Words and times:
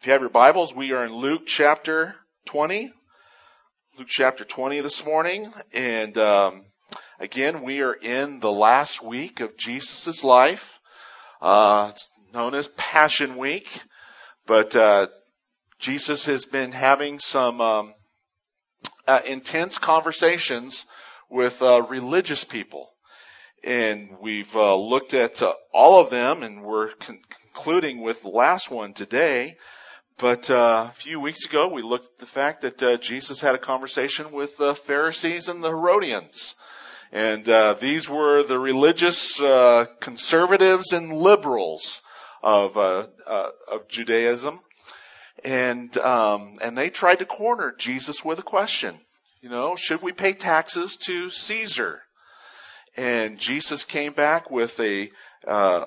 If 0.00 0.06
you 0.06 0.14
have 0.14 0.22
your 0.22 0.30
Bibles, 0.30 0.74
we 0.74 0.92
are 0.92 1.04
in 1.04 1.12
Luke 1.12 1.42
chapter 1.44 2.14
20. 2.46 2.90
Luke 3.98 4.08
chapter 4.08 4.44
20 4.44 4.80
this 4.80 5.04
morning. 5.04 5.52
And 5.74 6.16
um, 6.16 6.64
again, 7.18 7.60
we 7.62 7.82
are 7.82 7.92
in 7.92 8.40
the 8.40 8.50
last 8.50 9.04
week 9.04 9.40
of 9.40 9.58
Jesus' 9.58 10.24
life. 10.24 10.80
Uh, 11.42 11.88
it's 11.90 12.08
known 12.32 12.54
as 12.54 12.68
Passion 12.68 13.36
Week. 13.36 13.68
But 14.46 14.74
uh, 14.74 15.08
Jesus 15.78 16.24
has 16.24 16.46
been 16.46 16.72
having 16.72 17.18
some 17.18 17.60
um, 17.60 17.94
uh, 19.06 19.20
intense 19.26 19.76
conversations 19.76 20.86
with 21.28 21.60
uh, 21.60 21.82
religious 21.82 22.42
people. 22.42 22.88
And 23.62 24.16
we've 24.18 24.56
uh, 24.56 24.76
looked 24.76 25.12
at 25.12 25.42
uh, 25.42 25.52
all 25.74 26.00
of 26.00 26.08
them, 26.08 26.42
and 26.42 26.62
we're 26.62 26.88
con- 26.94 27.20
concluding 27.52 28.00
with 28.00 28.22
the 28.22 28.30
last 28.30 28.70
one 28.70 28.94
today. 28.94 29.58
But 30.20 30.50
uh, 30.50 30.88
a 30.90 30.92
few 30.92 31.18
weeks 31.18 31.46
ago, 31.46 31.68
we 31.68 31.80
looked 31.80 32.04
at 32.04 32.18
the 32.18 32.26
fact 32.26 32.60
that 32.60 32.82
uh, 32.82 32.98
Jesus 32.98 33.40
had 33.40 33.54
a 33.54 33.58
conversation 33.58 34.32
with 34.32 34.54
the 34.58 34.74
Pharisees 34.74 35.48
and 35.48 35.64
the 35.64 35.70
Herodians. 35.70 36.56
And 37.10 37.48
uh, 37.48 37.72
these 37.80 38.06
were 38.06 38.42
the 38.42 38.58
religious 38.58 39.40
uh, 39.40 39.86
conservatives 39.98 40.92
and 40.92 41.10
liberals 41.10 42.02
of, 42.42 42.76
uh, 42.76 43.06
uh, 43.26 43.48
of 43.72 43.88
Judaism. 43.88 44.60
And, 45.42 45.96
um, 45.96 46.56
and 46.60 46.76
they 46.76 46.90
tried 46.90 47.20
to 47.20 47.24
corner 47.24 47.74
Jesus 47.78 48.22
with 48.22 48.38
a 48.38 48.42
question. 48.42 48.98
You 49.40 49.48
know, 49.48 49.74
should 49.74 50.02
we 50.02 50.12
pay 50.12 50.34
taxes 50.34 50.96
to 51.06 51.30
Caesar? 51.30 52.02
And 52.94 53.38
Jesus 53.38 53.84
came 53.84 54.12
back 54.12 54.50
with 54.50 54.78
a, 54.80 55.10
a 55.46 55.86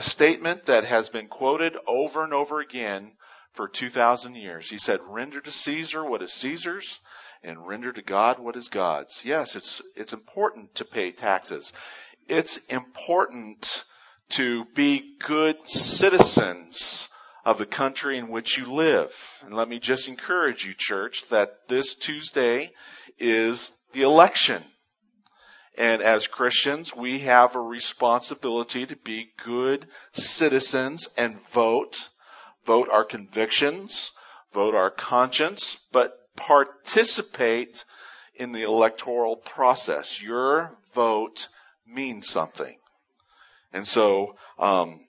statement 0.00 0.66
that 0.66 0.84
has 0.84 1.08
been 1.08 1.28
quoted 1.28 1.74
over 1.86 2.22
and 2.22 2.34
over 2.34 2.60
again 2.60 3.12
for 3.54 3.68
2,000 3.68 4.34
years. 4.34 4.68
He 4.68 4.78
said, 4.78 5.00
render 5.06 5.40
to 5.40 5.50
Caesar 5.50 6.04
what 6.04 6.22
is 6.22 6.32
Caesar's 6.32 7.00
and 7.42 7.66
render 7.66 7.92
to 7.92 8.02
God 8.02 8.38
what 8.38 8.56
is 8.56 8.68
God's. 8.68 9.24
Yes, 9.24 9.56
it's, 9.56 9.82
it's 9.96 10.12
important 10.12 10.74
to 10.76 10.84
pay 10.84 11.12
taxes. 11.12 11.72
It's 12.28 12.58
important 12.68 13.84
to 14.30 14.64
be 14.74 15.16
good 15.18 15.56
citizens 15.66 17.08
of 17.44 17.58
the 17.58 17.66
country 17.66 18.18
in 18.18 18.28
which 18.28 18.56
you 18.56 18.72
live. 18.72 19.12
And 19.44 19.54
let 19.54 19.68
me 19.68 19.80
just 19.80 20.08
encourage 20.08 20.64
you, 20.64 20.74
church, 20.76 21.28
that 21.30 21.68
this 21.68 21.94
Tuesday 21.94 22.70
is 23.18 23.72
the 23.92 24.02
election. 24.02 24.62
And 25.76 26.02
as 26.02 26.26
Christians, 26.26 26.94
we 26.94 27.20
have 27.20 27.56
a 27.56 27.60
responsibility 27.60 28.86
to 28.86 28.96
be 28.96 29.32
good 29.44 29.86
citizens 30.12 31.08
and 31.16 31.40
vote 31.48 32.08
vote 32.66 32.88
our 32.90 33.04
convictions, 33.04 34.12
vote 34.52 34.74
our 34.74 34.90
conscience, 34.90 35.78
but 35.92 36.16
participate 36.36 37.84
in 38.34 38.52
the 38.52 38.62
electoral 38.62 39.36
process. 39.36 40.22
Your 40.22 40.76
vote 40.94 41.48
means 41.86 42.28
something. 42.28 42.76
And 43.72 43.86
so, 43.86 44.36
um, 44.58 45.00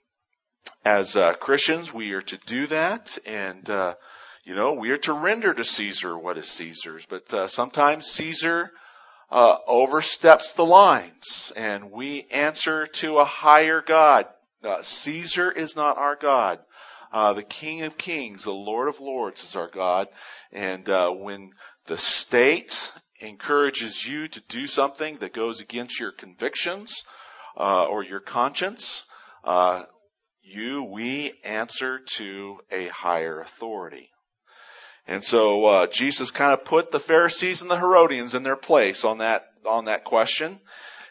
as 0.86 1.16
uh, 1.16 1.34
Christians, 1.34 1.94
we 1.94 2.12
are 2.12 2.22
to 2.22 2.38
do 2.46 2.68
that, 2.68 3.18
and 3.26 3.70
uh, 3.70 3.96
you 4.44 4.56
know, 4.56 4.74
we 4.74 4.92
are 4.92 4.98
to 4.98 5.14
render 5.14 5.54
to 5.54 5.64
Caesar 5.64 6.18
what 6.18 6.38
is 6.38 6.50
Caesar's. 6.50 7.06
But 7.06 7.34
uh, 7.34 7.48
sometimes 7.48 8.08
Caesar 8.08 8.72
uh, 9.32 9.56
oversteps 9.68 10.54
the 10.54 10.66
lines, 10.66 11.52
and 11.56 11.92
we 11.92 12.28
answer 12.30 12.88
to 12.88 13.20
a 13.20 13.26
higher 13.26 13.82
God. 13.82 14.28
Uh, 14.64 14.82
Caesar 14.82 15.52
is 15.52 15.76
not 15.76 15.98
our 15.98 16.16
God. 16.16 16.60
Uh, 17.14 17.34
the 17.34 17.44
King 17.44 17.84
of 17.84 17.96
Kings, 17.96 18.44
the 18.44 18.52
Lord 18.52 18.88
of 18.88 19.00
Lords 19.00 19.44
is 19.44 19.56
our 19.56 19.70
God. 19.70 20.08
And 20.52 20.90
uh, 20.90 21.12
when 21.12 21.52
the 21.86 21.98
state 21.98 22.92
encourages 23.20 24.04
you 24.04 24.28
to 24.30 24.42
do 24.50 24.66
something 24.66 25.18
that 25.18 25.32
goes 25.32 25.62
against 25.62 26.00
your 26.00 26.12
convictions 26.12 27.04
uh, 27.56 27.86
or 27.86 28.04
your 28.04 28.20
conscience, 28.20 29.04
uh, 29.44 29.84
you, 30.42 30.84
we 30.84 31.34
answer 31.44 32.00
to 32.16 32.58
a 32.72 32.88
higher 32.88 33.40
authority. 33.40 34.10
And 35.06 35.24
so 35.24 35.66
uh, 35.66 35.88
Jesus 35.88 36.32
kind 36.32 36.54
of 36.54 36.66
put 36.66 36.92
the 36.92 37.00
Pharisees 37.00 37.62
and 37.62 37.70
the 37.70 37.78
Herodians 37.78 38.34
in 38.34 38.42
their 38.42 38.56
place 38.56 39.06
on 39.06 39.20
that 39.20 39.46
on 39.66 39.86
that 39.86 40.04
question. 40.04 40.60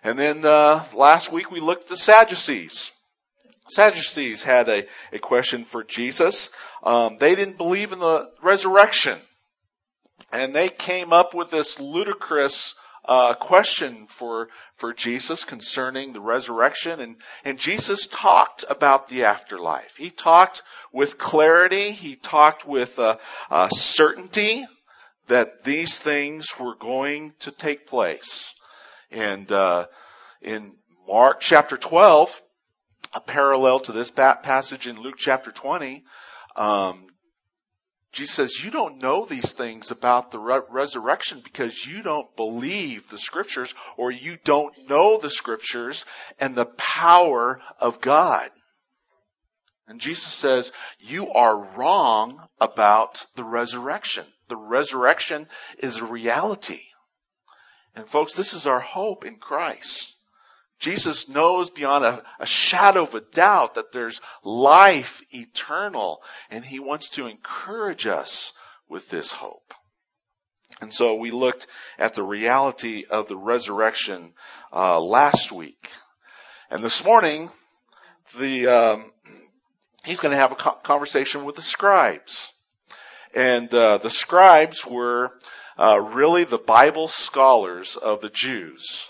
And 0.03 0.19
then 0.19 0.45
uh, 0.45 0.85
last 0.95 1.31
week 1.31 1.51
we 1.51 1.61
looked 1.61 1.85
at 1.85 1.89
the 1.91 1.97
Sadducees. 1.97 2.91
Sadducees 3.69 4.43
had 4.43 4.69
a, 4.69 4.87
a 5.13 5.19
question 5.19 5.65
for 5.65 5.85
Jesus. 5.85 6.51
Um, 6.83 7.17
they 7.19 7.35
didn't 7.35 7.59
believe 7.59 7.93
in 7.93 7.99
the 7.99 8.31
resurrection. 8.43 9.19
And 10.33 10.55
they 10.55 10.69
came 10.69 11.13
up 11.13 11.35
with 11.35 11.51
this 11.51 11.81
ludicrous 11.81 12.75
uh, 13.05 13.35
question 13.35 14.07
for 14.07 14.49
for 14.77 14.93
Jesus 14.93 15.45
concerning 15.45 16.13
the 16.13 16.21
resurrection, 16.21 17.01
and 17.01 17.17
and 17.45 17.59
Jesus 17.59 18.07
talked 18.07 18.65
about 18.69 19.09
the 19.09 19.25
afterlife. 19.25 19.97
He 19.97 20.11
talked 20.11 20.63
with 20.93 21.19
clarity. 21.19 21.91
He 21.91 22.15
talked 22.17 22.67
with 22.67 22.99
uh, 22.99 23.17
uh, 23.51 23.69
certainty 23.69 24.65
that 25.27 25.65
these 25.65 25.99
things 25.99 26.59
were 26.59 26.77
going 26.77 27.33
to 27.41 27.51
take 27.51 27.87
place. 27.87 28.55
And 29.11 29.51
uh, 29.51 29.87
in 30.41 30.77
Mark 31.09 31.41
chapter 31.41 31.77
twelve, 31.77 32.41
a 33.13 33.21
parallel 33.21 33.81
to 33.81 33.93
this 33.93 34.11
passage 34.11 34.87
in 34.87 35.01
Luke 35.01 35.17
chapter 35.19 35.51
20, 35.51 36.05
um, 36.57 37.07
Jesus 38.13 38.35
says, 38.35 38.63
you 38.63 38.71
don't 38.71 38.99
know 38.99 39.25
these 39.25 39.53
things 39.53 39.91
about 39.91 40.31
the 40.31 40.39
re- 40.39 40.61
resurrection 40.69 41.41
because 41.43 41.87
you 41.87 42.03
don't 42.03 42.35
believe 42.37 43.09
the 43.09 43.19
scriptures 43.19 43.75
or 43.97 44.11
you 44.11 44.37
don't 44.45 44.89
know 44.89 45.19
the 45.19 45.31
scriptures 45.31 46.05
and 46.39 46.55
the 46.55 46.67
power 46.67 47.61
of 47.81 48.03
God. 48.03 48.51
And 49.89 49.99
Jesus 49.99 50.33
says, 50.33 50.73
you 51.01 51.31
are 51.33 51.75
wrong 51.75 52.41
about 52.61 53.27
the 53.35 53.45
resurrection. 53.45 54.27
The 54.49 54.57
resurrection 54.57 55.49
is 55.79 55.97
a 55.99 56.05
reality. 56.05 56.83
And 57.95 58.07
folks, 58.07 58.35
this 58.35 58.53
is 58.53 58.67
our 58.67 58.81
hope 58.81 59.25
in 59.25 59.37
Christ. 59.37 60.15
Jesus 60.83 61.29
knows 61.29 61.71
beyond 61.71 62.05
a, 62.05 62.25
a, 62.41 62.47
shadow 62.47 63.05
of 63.05 63.15
a 63.15 63.21
doubt 63.21 63.77
that 63.77 63.93
there's 63.93 64.21
life 64.43 65.23
eternal, 65.31 66.21
and 66.51 66.65
he 66.65 66.81
wants 66.81 67.11
to 67.11 67.29
encourage 67.29 68.09
us 68.09 68.53
with 68.89 69.09
this 69.09 69.31
hope. 69.31 69.75
And 70.81 70.93
so 70.93 71.15
we 71.15 71.31
looked 71.31 71.69
at 72.01 72.15
the 72.15 72.25
reality 72.25 73.05
of 73.09 73.29
the 73.29 73.37
resurrection 73.37 74.33
uh, 74.73 74.99
last 75.01 75.53
week, 75.53 75.89
and 76.69 76.83
this 76.83 77.05
morning, 77.05 77.49
the 78.41 78.67
um, 78.67 79.13
he's 80.05 80.19
going 80.19 80.35
to 80.35 80.43
have 80.43 80.51
a 80.51 80.57
conversation 80.57 81.45
with 81.45 81.55
the 81.55 81.63
scribes, 81.63 82.53
and 83.37 83.73
uh, 83.73 83.99
the 83.99 84.11
scribes 84.11 84.85
were 84.85 85.31
uh, 85.79 86.01
really 86.01 86.43
the 86.43 86.59
Bible 86.59 87.07
scholars 87.07 87.97
of 87.97 88.21
the 88.21 88.31
Jews. 88.31 89.09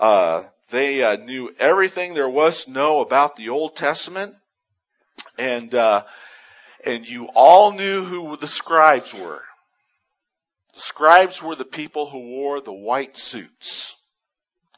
Uh, 0.00 0.42
they 0.70 1.02
uh, 1.02 1.16
knew 1.16 1.54
everything 1.58 2.14
there 2.14 2.28
was 2.28 2.64
to 2.64 2.70
know 2.70 3.00
about 3.00 3.36
the 3.36 3.50
Old 3.50 3.76
Testament, 3.76 4.34
and 5.38 5.74
uh, 5.74 6.04
and 6.84 7.08
you 7.08 7.28
all 7.34 7.72
knew 7.72 8.04
who 8.04 8.36
the 8.36 8.46
scribes 8.46 9.14
were. 9.14 9.42
The 10.74 10.80
scribes 10.80 11.42
were 11.42 11.54
the 11.54 11.64
people 11.64 12.08
who 12.10 12.20
wore 12.20 12.60
the 12.60 12.72
white 12.72 13.16
suits. 13.16 13.94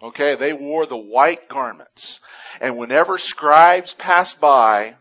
Okay, 0.03 0.35
they 0.35 0.53
wore 0.53 0.85
the 0.85 0.97
white 0.97 1.49
garments, 1.49 2.21
and 2.61 2.77
whenever 2.77 3.17
scribes 3.17 3.95
passed 3.95 4.39
by, 4.41 4.97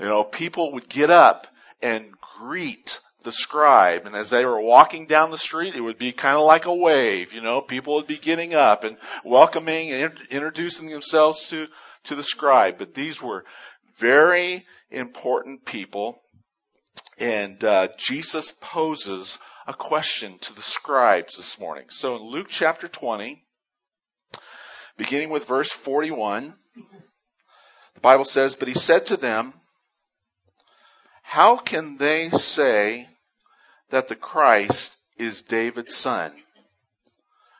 you 0.00 0.06
know, 0.06 0.24
people 0.24 0.72
would 0.72 0.88
get 0.88 1.10
up 1.10 1.46
and 1.80 2.12
greet 2.38 2.98
the 3.22 3.32
scribe. 3.32 4.06
And 4.06 4.14
as 4.16 4.30
they 4.30 4.44
were 4.44 4.60
walking 4.60 5.06
down 5.06 5.30
the 5.30 5.38
street, 5.38 5.74
it 5.74 5.80
would 5.80 5.98
be 5.98 6.12
kind 6.12 6.36
of 6.36 6.44
like 6.44 6.66
a 6.66 6.74
wave, 6.74 7.32
you 7.32 7.40
know, 7.40 7.60
people 7.60 7.94
would 7.96 8.06
be 8.06 8.18
getting 8.18 8.54
up 8.54 8.84
and 8.84 8.96
welcoming 9.24 9.92
and 9.92 10.12
introducing 10.30 10.88
themselves 10.88 11.48
to, 11.48 11.66
to 12.04 12.14
the 12.14 12.22
scribe. 12.22 12.78
But 12.78 12.94
these 12.94 13.22
were 13.22 13.44
very 13.98 14.66
important 14.90 15.64
people. 15.64 16.20
And 17.18 17.62
uh, 17.62 17.88
Jesus 17.98 18.52
poses 18.60 19.38
a 19.66 19.74
question 19.74 20.38
to 20.38 20.54
the 20.54 20.62
scribes 20.62 21.36
this 21.36 21.60
morning. 21.60 21.84
So 21.90 22.16
in 22.16 22.22
Luke 22.22 22.48
chapter 22.48 22.88
20, 22.88 23.44
beginning 24.96 25.30
with 25.30 25.46
verse 25.46 25.70
41, 25.70 26.54
the 27.94 28.00
Bible 28.00 28.24
says, 28.24 28.56
But 28.56 28.68
he 28.68 28.74
said 28.74 29.06
to 29.06 29.16
them, 29.16 29.52
how 31.30 31.56
can 31.56 31.96
they 31.96 32.28
say 32.30 33.06
that 33.90 34.08
the 34.08 34.16
Christ 34.16 34.96
is 35.16 35.42
David's 35.42 35.94
son? 35.94 36.32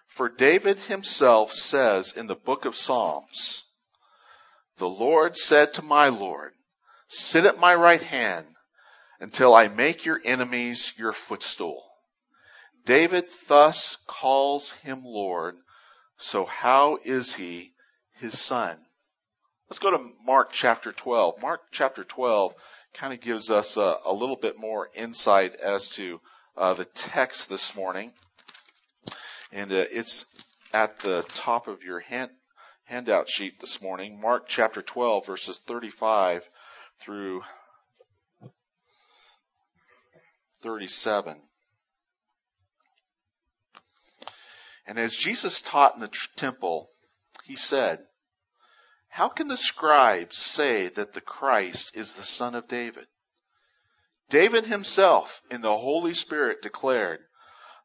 For 0.08 0.28
David 0.28 0.76
himself 0.76 1.52
says 1.52 2.12
in 2.17 2.26
the 2.26 2.34
book 2.34 2.64
of 2.64 2.75
Psalms, 2.75 3.62
the 4.78 4.88
Lord 4.88 5.37
said 5.37 5.75
to 5.75 5.82
my 5.82 6.08
Lord, 6.08 6.50
sit 7.06 7.46
at 7.46 7.61
my 7.61 7.72
right 7.76 8.02
hand 8.02 8.46
until 9.20 9.55
I 9.55 9.69
make 9.69 10.05
your 10.05 10.20
enemies 10.25 10.93
your 10.96 11.12
footstool. 11.12 11.84
David 12.84 13.26
thus 13.46 13.99
calls 14.08 14.73
him 14.82 15.05
Lord. 15.05 15.55
So 16.16 16.44
how 16.44 16.99
is 17.05 17.37
he 17.37 17.70
his 18.14 18.37
son? 18.37 18.78
Let's 19.69 19.78
go 19.78 19.93
to 19.93 20.11
Mark 20.25 20.50
chapter 20.50 20.90
12. 20.90 21.40
Mark 21.40 21.61
chapter 21.70 22.02
12 22.02 22.52
kind 22.94 23.12
of 23.12 23.20
gives 23.20 23.50
us 23.50 23.76
a, 23.76 23.96
a 24.04 24.12
little 24.12 24.37
bit 24.37 24.58
more 24.58 24.88
insight 24.94 25.56
as 25.56 25.88
to 25.90 26.20
uh, 26.56 26.75
the 26.75 26.84
text 26.84 27.48
this 27.48 27.75
morning. 27.76 28.12
And 29.52 29.72
uh, 29.72 29.84
it's 29.90 30.26
at 30.72 30.98
the 31.00 31.22
top 31.28 31.69
of 31.69 31.82
your 31.82 32.00
hand, 32.00 32.31
handout 32.84 33.28
sheet 33.28 33.60
this 33.60 33.81
morning. 33.81 34.20
Mark 34.20 34.46
chapter 34.46 34.82
12 34.82 35.26
verses 35.26 35.60
35 35.66 36.48
through 37.00 37.42
37. 40.62 41.37
And 44.87 44.98
as 44.98 45.14
Jesus 45.14 45.62
taught 45.62 45.94
in 45.94 46.00
the 46.00 46.10
temple, 46.37 46.88
he 47.44 47.56
said, 47.56 48.00
How 49.11 49.29
can 49.29 49.49
the 49.49 49.57
scribes 49.57 50.39
say 50.39 50.89
that 50.89 51.12
the 51.12 51.21
Christ 51.21 51.95
is 51.95 52.17
the 52.17 52.23
son 52.23 52.55
of 52.55 52.69
David? 52.69 53.07
David 54.29 54.65
himself 54.67 55.43
in 55.51 55.61
the 55.61 55.77
Holy 55.77 56.15
Spirit 56.15 56.62
declared, 56.62 57.21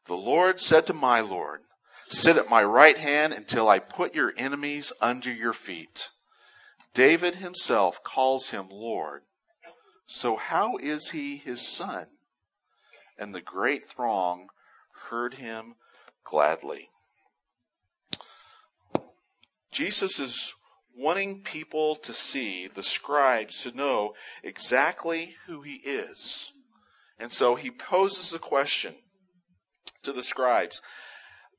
The 0.06 0.16
Lord 0.16 0.60
said 0.60 0.86
to 0.86 0.94
my 0.94 1.20
Lord, 1.20 1.62
Sit 2.08 2.36
at 2.36 2.48
my 2.48 2.62
right 2.62 2.96
hand 2.96 3.32
until 3.32 3.68
I 3.68 3.80
put 3.80 4.14
your 4.14 4.32
enemies 4.36 4.92
under 5.00 5.32
your 5.32 5.52
feet. 5.52 6.08
David 6.94 7.34
himself 7.34 8.04
calls 8.04 8.48
him 8.48 8.68
Lord. 8.70 9.24
So 10.06 10.36
how 10.36 10.76
is 10.76 11.10
he 11.10 11.36
his 11.36 11.66
son? 11.66 12.06
And 13.18 13.34
the 13.34 13.40
great 13.40 13.88
throng 13.88 14.48
heard 15.10 15.34
him 15.34 15.74
gladly. 16.22 16.88
Jesus 19.72 20.20
is 20.20 20.54
wanting 20.96 21.42
people 21.42 21.96
to 21.96 22.12
see, 22.12 22.68
the 22.68 22.82
scribes 22.82 23.62
to 23.62 23.76
know 23.76 24.14
exactly 24.42 25.36
who 25.46 25.62
he 25.62 25.74
is. 25.74 26.52
And 27.18 27.30
so 27.30 27.54
he 27.54 27.70
poses 27.70 28.34
a 28.34 28.38
question 28.38 28.94
to 30.02 30.12
the 30.12 30.22
scribes 30.22 30.80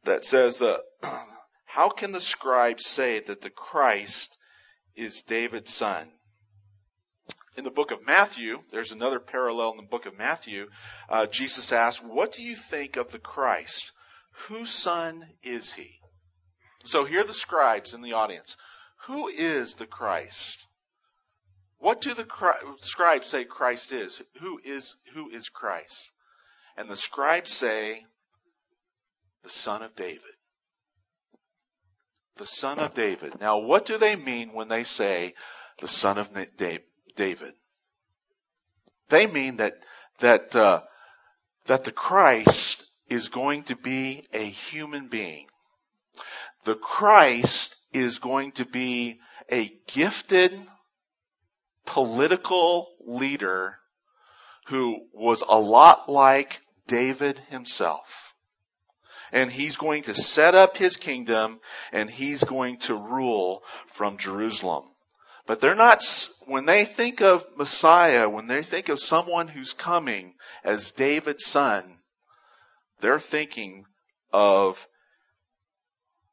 that 0.04 0.24
says, 0.24 0.62
uh, 0.62 0.80
How 1.66 1.90
can 1.90 2.12
the 2.12 2.22
scribes 2.22 2.86
say 2.86 3.20
that 3.20 3.42
the 3.42 3.50
Christ 3.50 4.36
is 4.96 5.22
David's 5.22 5.74
son? 5.74 6.08
In 7.58 7.64
the 7.64 7.72
book 7.72 7.92
of 7.92 8.06
Matthew, 8.06 8.62
there's 8.72 8.92
another 8.92 9.20
parallel 9.20 9.72
in 9.72 9.78
the 9.78 9.84
book 9.84 10.06
of 10.06 10.18
Matthew. 10.18 10.70
Uh, 11.10 11.26
Jesus 11.26 11.72
asked, 11.72 12.04
What 12.04 12.32
do 12.32 12.42
you 12.42 12.56
think 12.56 12.96
of 12.96 13.12
the 13.12 13.20
Christ? 13.20 13.92
Whose 14.48 14.70
son 14.70 15.28
is 15.44 15.74
he? 15.74 16.00
So 16.86 17.04
here 17.04 17.22
are 17.22 17.28
the 17.28 17.34
scribes 17.34 17.94
in 17.94 18.02
the 18.02 18.14
audience. 18.14 18.56
Who 19.06 19.28
is 19.28 19.76
the 19.76 19.86
Christ? 19.86 20.66
What 21.80 22.02
do 22.02 22.14
the 22.14 22.28
scribes 22.82 23.28
say 23.28 23.46
Christ 23.46 23.94
is? 23.94 24.22
Who 24.42 24.60
is 24.64 24.98
who 25.14 25.30
is 25.30 25.50
Christ? 25.50 26.12
And 26.76 26.90
the 26.90 26.96
scribes 26.96 27.52
say 27.52 28.06
the 29.44 29.50
son 29.50 29.84
of 29.84 29.96
David. 29.96 30.22
The 32.38 32.46
son 32.46 32.80
of 32.80 32.94
David. 32.94 33.40
Now 33.40 33.60
what 33.60 33.86
do 33.86 33.98
they 33.98 34.16
mean 34.16 34.54
when 34.54 34.68
they 34.68 34.84
say 34.84 35.34
the 35.80 35.88
son 35.88 36.18
of 36.18 36.30
David? 36.58 37.54
They 39.10 39.28
mean 39.28 39.58
that 39.58 39.74
that 40.20 40.56
uh, 40.56 40.82
that 41.66 41.84
the 41.84 41.92
Christ 41.92 42.84
is 43.08 43.30
going 43.30 43.64
to 43.64 43.76
be 43.76 44.26
a 44.34 44.44
human 44.44 45.08
being 45.08 45.48
the 46.68 46.76
Christ 46.76 47.77
is 47.94 48.20
going 48.20 48.52
to 48.54 48.66
be 48.66 49.20
a 49.52 49.74
gifted 49.88 50.60
political 51.86 52.90
leader 53.06 53.76
who 54.68 55.00
was 55.14 55.44
a 55.48 55.58
lot 55.58 56.10
like 56.10 56.62
David 56.88 57.40
himself. 57.50 58.34
And 59.32 59.52
he's 59.52 59.78
going 59.78 60.04
to 60.04 60.14
set 60.14 60.56
up 60.56 60.78
his 60.78 60.98
kingdom 60.98 61.60
and 61.92 62.10
he's 62.10 62.44
going 62.44 62.78
to 62.80 62.96
rule 62.96 63.64
from 63.88 64.18
Jerusalem. 64.18 64.86
But 65.46 65.62
they're 65.62 65.76
not, 65.76 66.04
when 66.46 66.66
they 66.66 66.84
think 66.84 67.22
of 67.22 67.46
Messiah, 67.58 68.30
when 68.30 68.48
they 68.48 68.62
think 68.62 68.90
of 68.90 69.00
someone 69.00 69.48
who's 69.48 69.74
coming 69.74 70.36
as 70.64 70.92
David's 70.92 71.46
son, 71.46 72.00
they're 73.00 73.20
thinking 73.20 73.86
of 74.34 74.86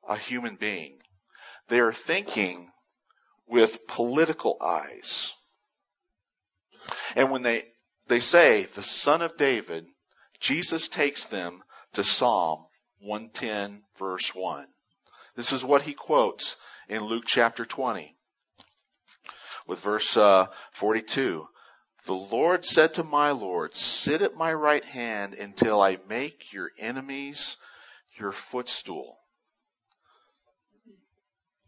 a 0.09 0.17
human 0.17 0.57
being. 0.57 0.99
They 1.69 1.81
are 1.81 1.93
thinking 1.93 2.71
with 3.47 3.87
political 3.87 4.57
eyes. 4.61 5.35
And 7.17 7.31
when 7.31 7.43
they, 7.43 7.65
they 8.09 8.21
say 8.21 8.65
the 8.65 8.83
son 8.83 9.23
of 9.23 9.37
David, 9.37 9.87
Jesus 10.41 10.89
takes 10.89 11.27
them 11.27 11.63
to 11.95 12.03
Psalm 12.03 12.67
110 13.01 13.83
verse 13.99 14.35
1. 14.35 14.67
This 15.37 15.53
is 15.53 15.65
what 15.65 15.83
he 15.83 15.95
quotes 15.95 16.57
in 16.89 17.03
Luke 17.03 17.25
chapter 17.27 17.65
20 17.65 18.15
with 19.67 19.81
verse 19.81 20.17
uh, 20.17 20.47
42. 20.73 21.47
The 22.07 22.13
Lord 22.13 22.65
said 22.67 22.95
to 22.95 23.05
my 23.05 23.31
Lord, 23.31 23.75
sit 23.75 24.21
at 24.21 24.35
my 24.35 24.53
right 24.53 24.85
hand 24.85 25.35
until 25.35 25.81
I 25.81 25.99
make 26.09 26.53
your 26.53 26.71
enemies 26.79 27.57
your 28.19 28.33
footstool 28.33 29.19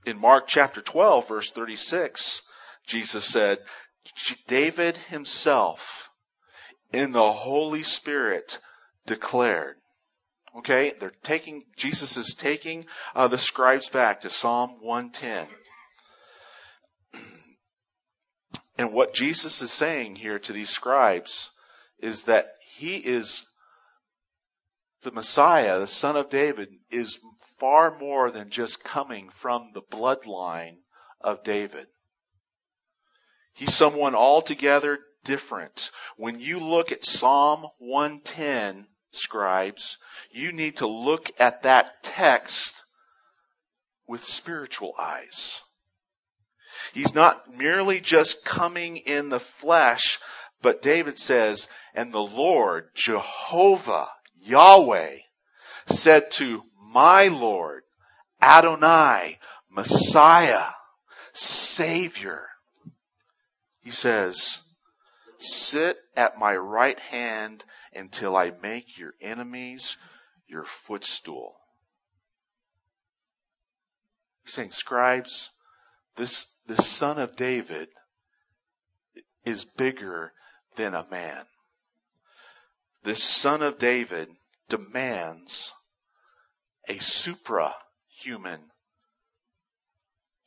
in 0.06 0.20
Mark 0.20 0.46
chapter 0.46 0.80
12 0.80 1.28
verse 1.28 1.50
36, 1.50 2.42
Jesus 2.86 3.24
said, 3.24 3.58
David 4.46 4.96
himself 4.96 6.10
in 6.92 7.10
the 7.10 7.32
Holy 7.32 7.82
Spirit 7.82 8.58
declared. 9.04 9.76
Okay, 10.58 10.94
they're 10.98 11.12
taking, 11.22 11.64
Jesus 11.76 12.16
is 12.16 12.34
taking 12.34 12.86
uh, 13.14 13.28
the 13.28 13.36
scribes 13.36 13.90
back 13.90 14.20
to 14.20 14.30
Psalm 14.30 14.76
110. 14.80 15.48
And 18.78 18.92
what 18.92 19.12
Jesus 19.12 19.60
is 19.62 19.72
saying 19.72 20.16
here 20.16 20.38
to 20.38 20.52
these 20.52 20.70
scribes 20.70 21.50
is 21.98 22.24
that 22.24 22.52
he 22.66 22.96
is 22.96 23.44
the 25.06 25.12
Messiah, 25.12 25.78
the 25.78 25.86
son 25.86 26.16
of 26.16 26.30
David, 26.30 26.68
is 26.90 27.20
far 27.60 27.96
more 27.96 28.32
than 28.32 28.50
just 28.50 28.82
coming 28.82 29.30
from 29.30 29.70
the 29.72 29.80
bloodline 29.80 30.78
of 31.20 31.44
David. 31.44 31.86
He's 33.54 33.72
someone 33.72 34.16
altogether 34.16 34.98
different. 35.24 35.90
When 36.16 36.40
you 36.40 36.58
look 36.58 36.90
at 36.90 37.04
Psalm 37.04 37.66
110, 37.78 38.88
scribes, 39.12 39.96
you 40.32 40.50
need 40.50 40.78
to 40.78 40.88
look 40.88 41.30
at 41.38 41.62
that 41.62 42.02
text 42.02 42.74
with 44.08 44.24
spiritual 44.24 44.92
eyes. 44.98 45.62
He's 46.94 47.14
not 47.14 47.54
merely 47.54 48.00
just 48.00 48.44
coming 48.44 48.96
in 48.96 49.28
the 49.28 49.40
flesh, 49.40 50.18
but 50.62 50.82
David 50.82 51.16
says, 51.16 51.68
and 51.94 52.12
the 52.12 52.18
Lord, 52.18 52.88
Jehovah, 52.96 54.08
Yahweh, 54.42 55.16
said 55.86 56.30
to 56.32 56.62
my 56.80 57.28
Lord, 57.28 57.82
Adonai, 58.40 59.38
Messiah, 59.70 60.70
Savior. 61.32 62.46
He 63.82 63.90
says, 63.90 64.60
sit 65.38 65.98
at 66.16 66.38
my 66.38 66.56
right 66.56 66.98
hand 66.98 67.64
until 67.94 68.36
I 68.36 68.52
make 68.62 68.98
your 68.98 69.14
enemies 69.20 69.96
your 70.48 70.64
footstool. 70.64 71.54
He's 74.44 74.54
saying, 74.54 74.70
scribes, 74.70 75.50
this, 76.16 76.46
this 76.66 76.86
son 76.86 77.18
of 77.18 77.36
David 77.36 77.88
is 79.44 79.64
bigger 79.64 80.32
than 80.76 80.94
a 80.94 81.06
man. 81.10 81.44
This 83.06 83.22
son 83.22 83.62
of 83.62 83.78
David 83.78 84.28
demands 84.68 85.72
a 86.88 86.98
supra-human 86.98 88.58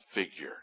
figure. 0.09 0.57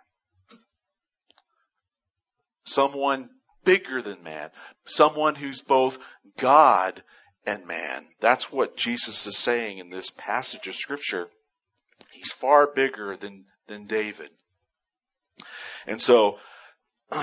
Someone 2.65 3.31
bigger 3.65 4.03
than 4.03 4.23
man. 4.23 4.51
Someone 4.85 5.37
who's 5.37 5.63
both 5.63 5.97
God 6.37 7.03
and 7.47 7.67
man. 7.67 8.05
That's 8.21 8.53
what 8.53 8.77
Jesus 8.77 9.27
is 9.27 9.39
saying 9.39 9.79
in 9.79 9.89
this 9.89 10.11
passage 10.11 10.69
of 10.69 10.75
scripture. 10.75 11.29
He's 12.13 12.31
far 12.31 12.67
bigger 12.67 13.17
than, 13.17 13.47
than 13.69 13.87
David. 13.87 14.29
And 15.87 15.99
so, 15.99 16.39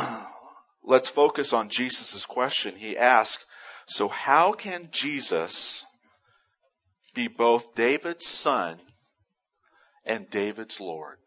let's 0.83 1.09
focus 1.09 1.53
on 1.53 1.69
Jesus' 1.69 2.25
question. 2.25 2.75
He 2.75 2.97
asked, 2.97 3.45
so 3.85 4.07
how 4.07 4.53
can 4.53 4.89
Jesus 4.91 5.83
be 7.13 7.27
both 7.27 7.75
David's 7.75 8.25
son 8.25 8.79
and 10.05 10.29
David's 10.29 10.79
Lord? 10.79 11.17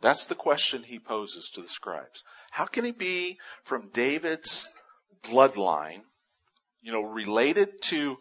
That's 0.00 0.26
the 0.26 0.34
question 0.34 0.82
he 0.82 0.98
poses 0.98 1.50
to 1.54 1.62
the 1.62 1.68
scribes. 1.68 2.22
How 2.50 2.66
can 2.66 2.84
he 2.84 2.92
be 2.92 3.38
from 3.64 3.88
David's 3.92 4.66
bloodline, 5.22 6.02
you 6.82 6.92
know, 6.92 7.02
related 7.02 7.82
to 7.82 8.18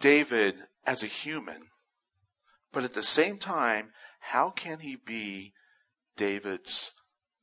David 0.00 0.56
as 0.86 1.02
a 1.02 1.06
human, 1.06 1.62
but 2.72 2.84
at 2.84 2.94
the 2.94 3.02
same 3.02 3.38
time, 3.38 3.90
how 4.20 4.50
can 4.50 4.78
he 4.78 4.96
be 4.96 5.52
David's 6.16 6.90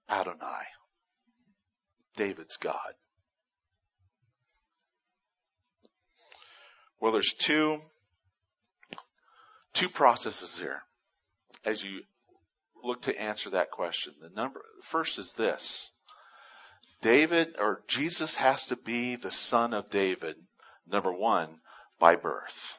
Adonai? 0.09 0.63
David's 2.15 2.57
God. 2.57 2.93
Well, 6.99 7.11
there's 7.11 7.33
two, 7.33 7.79
two 9.73 9.89
processes 9.89 10.57
here 10.57 10.81
as 11.65 11.83
you 11.83 12.01
look 12.83 13.03
to 13.03 13.19
answer 13.19 13.51
that 13.51 13.71
question. 13.71 14.13
The 14.21 14.29
number, 14.29 14.61
first 14.81 15.19
is 15.19 15.33
this. 15.33 15.91
David 17.01 17.55
or 17.57 17.81
Jesus 17.87 18.35
has 18.35 18.65
to 18.67 18.75
be 18.75 19.15
the 19.15 19.31
son 19.31 19.73
of 19.73 19.89
David, 19.89 20.35
number 20.87 21.13
one, 21.13 21.59
by 21.99 22.15
birth. 22.15 22.77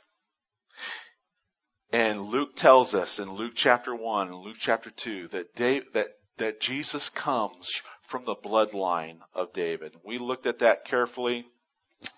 And 1.92 2.26
Luke 2.26 2.54
tells 2.54 2.94
us 2.94 3.18
in 3.18 3.30
Luke 3.30 3.54
chapter 3.54 3.94
1 3.94 4.28
and 4.28 4.36
Luke 4.36 4.56
chapter 4.58 4.90
2 4.90 5.28
that, 5.28 5.54
Dave, 5.54 5.92
that, 5.94 6.08
that 6.36 6.60
Jesus 6.60 7.08
comes 7.08 7.82
from 8.02 8.24
the 8.24 8.36
bloodline 8.36 9.18
of 9.34 9.52
David. 9.52 9.94
We 10.04 10.18
looked 10.18 10.46
at 10.46 10.60
that 10.60 10.84
carefully 10.84 11.46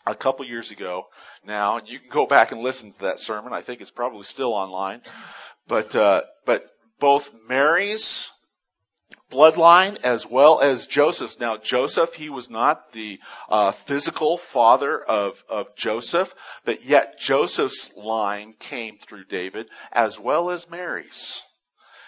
a 0.06 0.14
couple 0.14 0.44
years 0.44 0.70
ago 0.70 1.06
now, 1.44 1.78
and 1.78 1.88
you 1.88 1.98
can 1.98 2.10
go 2.10 2.26
back 2.26 2.52
and 2.52 2.60
listen 2.60 2.92
to 2.92 2.98
that 3.00 3.18
sermon. 3.18 3.52
I 3.52 3.62
think 3.62 3.80
it's 3.80 3.90
probably 3.90 4.22
still 4.22 4.52
online. 4.52 5.02
But, 5.68 5.94
uh, 5.96 6.22
but 6.44 6.64
both 6.98 7.30
Mary's 7.48 8.30
bloodline 9.30 9.98
as 10.04 10.26
well 10.26 10.60
as 10.60 10.86
Joseph's. 10.86 11.40
Now, 11.40 11.56
Joseph, 11.56 12.14
he 12.14 12.28
was 12.28 12.50
not 12.50 12.92
the 12.92 13.18
uh, 13.48 13.72
physical 13.72 14.36
father 14.36 15.00
of, 15.00 15.42
of 15.48 15.74
Joseph, 15.74 16.34
but 16.64 16.84
yet 16.84 17.18
Joseph's 17.18 17.96
line 17.96 18.54
came 18.58 18.98
through 18.98 19.24
David 19.24 19.68
as 19.90 20.20
well 20.20 20.50
as 20.50 20.70
Mary's. 20.70 21.42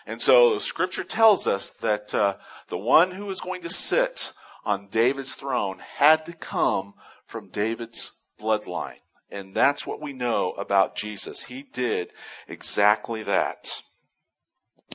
And 0.06 0.20
so 0.20 0.58
scripture 0.58 1.04
tells 1.04 1.46
us 1.46 1.70
that 1.80 2.14
uh, 2.14 2.34
the 2.68 2.78
one 2.78 3.10
who 3.10 3.24
was 3.24 3.40
going 3.40 3.62
to 3.62 3.70
sit 3.70 4.32
on 4.64 4.88
David's 4.90 5.34
throne 5.34 5.78
had 5.96 6.26
to 6.26 6.32
come 6.32 6.94
from 7.34 7.48
David's 7.48 8.12
bloodline. 8.40 9.00
And 9.28 9.56
that's 9.56 9.84
what 9.84 10.00
we 10.00 10.12
know 10.12 10.52
about 10.52 10.94
Jesus. 10.94 11.42
He 11.42 11.64
did 11.64 12.12
exactly 12.46 13.24
that. 13.24 13.68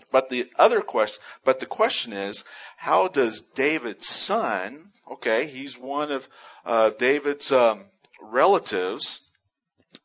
But 0.10 0.30
the 0.30 0.50
other 0.58 0.80
question, 0.80 1.22
but 1.44 1.60
the 1.60 1.66
question 1.66 2.14
is, 2.14 2.46
how 2.78 3.10
does 3.10 3.42
David's 3.42 4.08
son, 4.08 4.94
okay, 5.12 5.48
he's 5.48 5.78
one 5.78 6.14
of 6.14 6.30
uh, 6.66 6.92
David's 6.92 7.52
um, 7.52 7.84
relatives, 8.22 9.20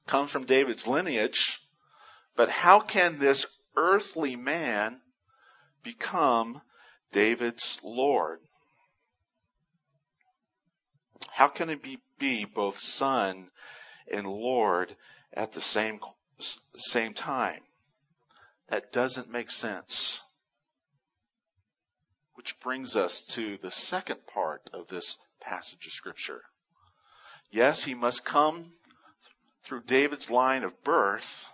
comes 0.08 0.32
from 0.32 0.44
David's 0.44 0.88
lineage, 0.88 1.60
but 2.34 2.50
how 2.50 2.80
can 2.80 3.20
this 3.20 3.46
earthly 3.76 4.34
man 4.34 5.00
become 5.84 6.60
David's 7.12 7.78
Lord? 7.84 8.40
How 11.30 11.48
can 11.48 11.68
he 11.68 11.74
be, 11.74 11.98
be 12.18 12.44
both 12.44 12.78
son 12.78 13.50
and 14.10 14.26
Lord 14.26 14.94
at 15.32 15.52
the 15.52 15.60
same, 15.60 16.00
same 16.76 17.14
time? 17.14 17.60
That 18.68 18.92
doesn't 18.92 19.30
make 19.30 19.50
sense. 19.50 20.20
Which 22.34 22.58
brings 22.60 22.96
us 22.96 23.20
to 23.30 23.58
the 23.58 23.70
second 23.70 24.26
part 24.26 24.62
of 24.72 24.88
this 24.88 25.16
passage 25.40 25.86
of 25.86 25.92
scripture. 25.92 26.42
Yes, 27.50 27.84
he 27.84 27.94
must 27.94 28.24
come 28.24 28.72
through 29.62 29.82
David's 29.82 30.30
line 30.30 30.64
of 30.64 30.82
birth, 30.82 31.48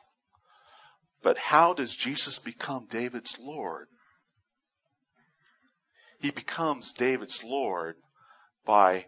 but 1.22 1.36
how 1.36 1.74
does 1.74 1.94
Jesus 1.94 2.38
become 2.38 2.86
David's 2.86 3.38
Lord? 3.38 3.88
He 6.20 6.30
becomes 6.30 6.92
David's 6.92 7.44
Lord 7.44 7.96
by 8.64 9.06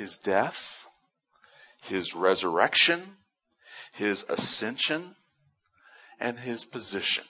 his 0.00 0.16
death, 0.16 0.86
his 1.82 2.14
resurrection, 2.14 3.02
his 3.92 4.24
ascension, 4.30 5.14
and 6.18 6.38
his 6.38 6.64
position. 6.64 7.22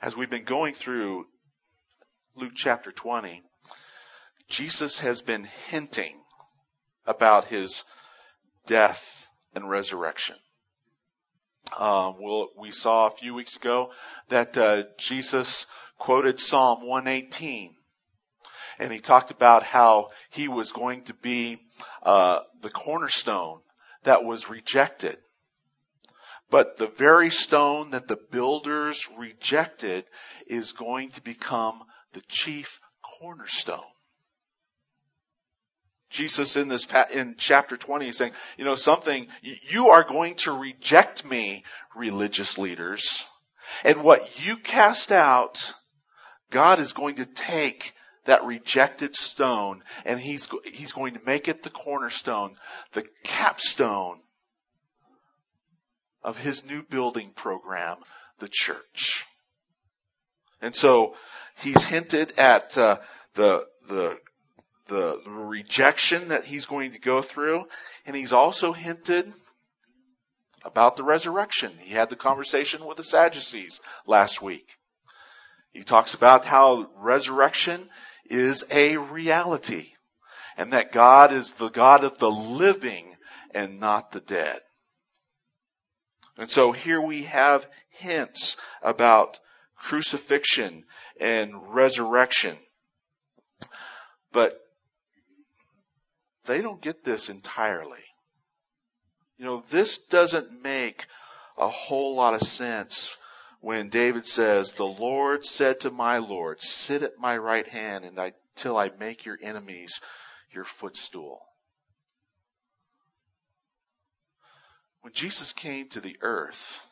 As 0.00 0.16
we've 0.16 0.30
been 0.30 0.44
going 0.44 0.72
through 0.72 1.26
Luke 2.34 2.52
chapter 2.54 2.90
20, 2.90 3.42
Jesus 4.48 5.00
has 5.00 5.20
been 5.20 5.46
hinting 5.68 6.16
about 7.04 7.44
his 7.44 7.84
death 8.66 9.28
and 9.54 9.68
resurrection. 9.68 10.36
Uh, 11.76 12.12
we'll, 12.18 12.48
we 12.56 12.70
saw 12.70 13.06
a 13.06 13.10
few 13.10 13.34
weeks 13.34 13.56
ago 13.56 13.90
that 14.30 14.56
uh, 14.56 14.84
Jesus 14.98 15.66
quoted 15.98 16.40
Psalm 16.40 16.86
118 16.86 17.74
and 18.78 18.92
he 18.92 19.00
talked 19.00 19.30
about 19.30 19.62
how 19.62 20.08
he 20.30 20.48
was 20.48 20.72
going 20.72 21.02
to 21.04 21.14
be 21.14 21.58
uh, 22.02 22.40
the 22.60 22.70
cornerstone 22.70 23.58
that 24.04 24.24
was 24.24 24.48
rejected. 24.48 25.18
But 26.50 26.76
the 26.76 26.86
very 26.86 27.30
stone 27.30 27.90
that 27.90 28.08
the 28.08 28.18
builders 28.30 29.06
rejected 29.18 30.04
is 30.46 30.72
going 30.72 31.10
to 31.10 31.22
become 31.22 31.82
the 32.12 32.22
chief 32.28 32.80
cornerstone. 33.02 33.80
Jesus 36.10 36.56
in 36.56 36.68
this, 36.68 36.88
in 37.12 37.34
chapter 37.36 37.76
20 37.76 38.08
is 38.08 38.16
saying, 38.16 38.32
you 38.56 38.64
know, 38.64 38.76
something, 38.76 39.26
you 39.42 39.88
are 39.90 40.04
going 40.08 40.36
to 40.36 40.52
reject 40.52 41.22
me, 41.28 41.64
religious 41.94 42.56
leaders. 42.56 43.26
And 43.84 44.02
what 44.02 44.46
you 44.46 44.56
cast 44.56 45.12
out, 45.12 45.74
God 46.50 46.80
is 46.80 46.92
going 46.92 47.16
to 47.16 47.26
take 47.26 47.94
that 48.24 48.44
rejected 48.44 49.16
stone 49.16 49.82
and 50.04 50.20
he's, 50.20 50.48
he's 50.64 50.92
going 50.92 51.14
to 51.14 51.20
make 51.24 51.48
it 51.48 51.62
the 51.62 51.70
cornerstone, 51.70 52.56
the 52.92 53.04
capstone 53.24 54.20
of 56.22 56.36
his 56.36 56.64
new 56.64 56.82
building 56.82 57.30
program, 57.34 57.96
the 58.38 58.48
church. 58.50 59.24
And 60.60 60.74
so 60.74 61.14
he's 61.62 61.84
hinted 61.84 62.38
at 62.38 62.76
uh, 62.76 62.98
the 63.34 63.66
the 63.88 64.18
the 64.86 65.20
rejection 65.26 66.28
that 66.28 66.44
he's 66.44 66.66
going 66.66 66.92
to 66.92 67.00
go 67.00 67.22
through, 67.22 67.66
and 68.06 68.16
he's 68.16 68.32
also 68.32 68.72
hinted 68.72 69.32
about 70.64 70.96
the 70.96 71.04
resurrection. 71.04 71.72
He 71.78 71.92
had 71.92 72.10
the 72.10 72.16
conversation 72.16 72.84
with 72.84 72.96
the 72.96 73.04
Sadducees 73.04 73.80
last 74.06 74.42
week. 74.42 74.77
He 75.72 75.82
talks 75.82 76.14
about 76.14 76.44
how 76.44 76.88
resurrection 76.96 77.88
is 78.28 78.64
a 78.70 78.96
reality 78.96 79.92
and 80.56 80.72
that 80.72 80.92
God 80.92 81.32
is 81.32 81.52
the 81.52 81.68
God 81.68 82.04
of 82.04 82.18
the 82.18 82.30
living 82.30 83.16
and 83.54 83.80
not 83.80 84.12
the 84.12 84.20
dead. 84.20 84.60
And 86.36 86.50
so 86.50 86.72
here 86.72 87.00
we 87.00 87.24
have 87.24 87.66
hints 87.90 88.56
about 88.82 89.38
crucifixion 89.76 90.84
and 91.20 91.74
resurrection. 91.74 92.56
But 94.32 94.60
they 96.44 96.60
don't 96.60 96.82
get 96.82 97.04
this 97.04 97.28
entirely. 97.28 98.04
You 99.36 99.44
know, 99.44 99.62
this 99.70 99.98
doesn't 99.98 100.62
make 100.62 101.06
a 101.56 101.68
whole 101.68 102.16
lot 102.16 102.34
of 102.34 102.42
sense 102.42 103.16
when 103.60 103.88
David 103.88 104.24
says, 104.24 104.72
The 104.72 104.86
Lord 104.86 105.44
said 105.44 105.80
to 105.80 105.90
my 105.90 106.18
Lord, 106.18 106.62
Sit 106.62 107.02
at 107.02 107.18
my 107.18 107.36
right 107.36 107.66
hand 107.66 108.04
until 108.04 108.76
I 108.76 108.90
make 108.98 109.24
your 109.24 109.38
enemies 109.42 110.00
your 110.52 110.64
footstool. 110.64 111.40
When 115.02 115.12
Jesus 115.12 115.52
came 115.52 115.88
to 115.90 116.00
the 116.00 116.16
earth, 116.20 116.86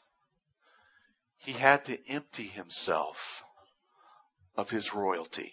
he 1.39 1.53
had 1.53 1.85
to 1.85 1.99
empty 2.09 2.47
himself 2.47 3.45
of 4.57 4.71
his 4.71 4.95
royalty. 4.95 5.53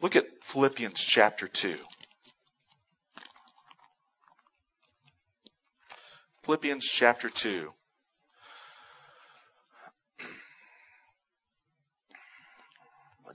Look 0.00 0.16
at 0.16 0.26
Philippians 0.42 1.00
chapter 1.00 1.48
2. 1.48 1.78
Philippians 6.42 6.84
chapter 6.84 7.30
2. 7.30 7.72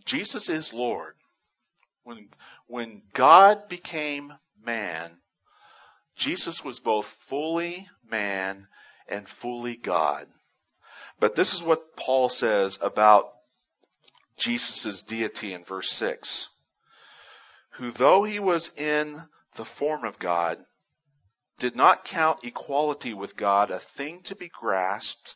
Jesus 0.05 0.49
is 0.49 0.73
Lord. 0.73 1.15
When, 2.03 2.29
when 2.67 3.01
God 3.13 3.69
became 3.69 4.33
man, 4.63 5.11
Jesus 6.15 6.63
was 6.63 6.79
both 6.79 7.05
fully 7.05 7.87
man 8.09 8.67
and 9.07 9.27
fully 9.27 9.75
God. 9.75 10.27
But 11.19 11.35
this 11.35 11.53
is 11.53 11.61
what 11.61 11.95
Paul 11.95 12.29
says 12.29 12.79
about 12.81 13.31
Jesus' 14.37 15.03
deity 15.03 15.53
in 15.53 15.63
verse 15.63 15.91
6. 15.91 16.49
Who 17.75 17.91
though 17.91 18.23
he 18.23 18.39
was 18.39 18.71
in 18.77 19.21
the 19.55 19.65
form 19.65 20.03
of 20.03 20.19
God, 20.19 20.57
did 21.59 21.75
not 21.75 22.05
count 22.05 22.43
equality 22.43 23.13
with 23.13 23.35
God 23.35 23.69
a 23.69 23.79
thing 23.79 24.23
to 24.23 24.35
be 24.35 24.49
grasped, 24.49 25.35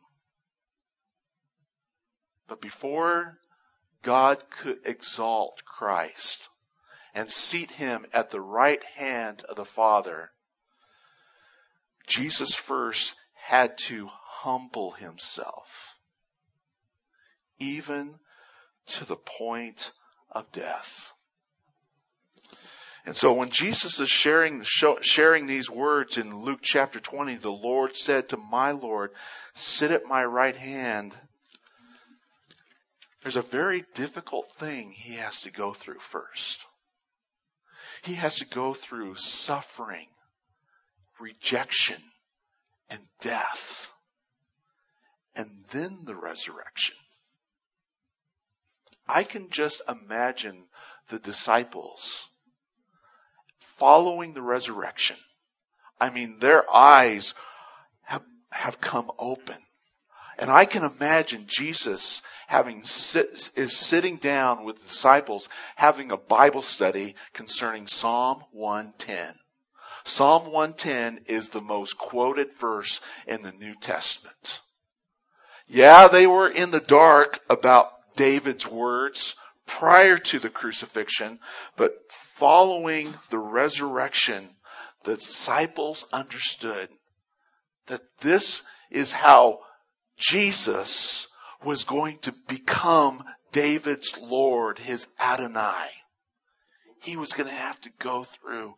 But 2.51 2.59
before 2.59 3.39
God 4.01 4.43
could 4.49 4.79
exalt 4.85 5.63
Christ 5.63 6.49
and 7.13 7.31
seat 7.31 7.71
him 7.71 8.05
at 8.11 8.29
the 8.29 8.41
right 8.41 8.83
hand 8.95 9.41
of 9.47 9.55
the 9.55 9.63
Father, 9.63 10.31
Jesus 12.07 12.53
first 12.53 13.15
had 13.35 13.77
to 13.87 14.09
humble 14.11 14.91
himself, 14.91 15.95
even 17.57 18.19
to 18.87 19.05
the 19.05 19.15
point 19.15 19.93
of 20.29 20.51
death. 20.51 21.13
And 23.05 23.15
so 23.15 23.31
when 23.31 23.49
Jesus 23.49 24.01
is 24.01 24.09
sharing, 24.09 24.61
sharing 24.63 25.45
these 25.45 25.69
words 25.69 26.17
in 26.17 26.43
Luke 26.43 26.59
chapter 26.61 26.99
20, 26.99 27.37
the 27.37 27.49
Lord 27.49 27.95
said 27.95 28.27
to 28.29 28.37
my 28.37 28.71
Lord, 28.71 29.11
sit 29.53 29.91
at 29.91 30.05
my 30.05 30.25
right 30.25 30.57
hand. 30.57 31.15
There's 33.21 33.35
a 33.35 33.41
very 33.41 33.85
difficult 33.93 34.51
thing 34.53 34.91
he 34.91 35.15
has 35.15 35.41
to 35.41 35.51
go 35.51 35.73
through 35.73 35.99
first. 35.99 36.59
He 38.03 38.15
has 38.15 38.37
to 38.37 38.45
go 38.45 38.73
through 38.73 39.15
suffering, 39.15 40.07
rejection, 41.19 42.01
and 42.89 42.99
death, 43.19 43.91
and 45.35 45.49
then 45.71 45.99
the 46.05 46.15
resurrection. 46.15 46.95
I 49.07 49.23
can 49.23 49.49
just 49.49 49.81
imagine 49.87 50.63
the 51.09 51.19
disciples 51.19 52.27
following 53.77 54.33
the 54.33 54.41
resurrection. 54.41 55.17
I 55.99 56.09
mean, 56.09 56.39
their 56.39 56.69
eyes 56.73 57.33
have, 58.03 58.23
have 58.49 58.81
come 58.81 59.11
open. 59.19 59.57
And 60.41 60.49
I 60.49 60.65
can 60.65 60.83
imagine 60.83 61.45
Jesus 61.45 62.23
having 62.47 62.83
sit, 62.83 63.51
is 63.55 63.77
sitting 63.77 64.17
down 64.17 64.65
with 64.65 64.77
the 64.77 64.87
disciples 64.87 65.47
having 65.75 66.11
a 66.11 66.17
Bible 66.17 66.63
study 66.63 67.13
concerning 67.33 67.85
Psalm 67.85 68.43
110. 68.51 69.35
Psalm 70.03 70.51
110 70.51 71.25
is 71.27 71.49
the 71.49 71.61
most 71.61 71.95
quoted 71.95 72.53
verse 72.59 73.01
in 73.27 73.43
the 73.43 73.51
New 73.51 73.75
Testament. 73.75 74.61
Yeah, 75.67 76.07
they 76.07 76.25
were 76.25 76.49
in 76.49 76.71
the 76.71 76.79
dark 76.79 77.39
about 77.47 77.91
David's 78.15 78.67
words 78.67 79.35
prior 79.67 80.17
to 80.17 80.39
the 80.39 80.49
crucifixion, 80.49 81.37
but 81.77 81.93
following 82.09 83.13
the 83.29 83.37
resurrection, 83.37 84.49
the 85.03 85.17
disciples 85.17 86.03
understood 86.11 86.89
that 87.85 88.01
this 88.21 88.63
is 88.89 89.11
how 89.11 89.59
Jesus 90.21 91.27
was 91.63 91.83
going 91.83 92.19
to 92.19 92.33
become 92.47 93.23
David's 93.51 94.17
Lord, 94.21 94.79
his 94.79 95.07
Adonai. 95.19 95.89
He 97.01 97.17
was 97.17 97.33
going 97.33 97.49
to 97.49 97.55
have 97.55 97.81
to 97.81 97.89
go 97.99 98.23
through 98.23 98.75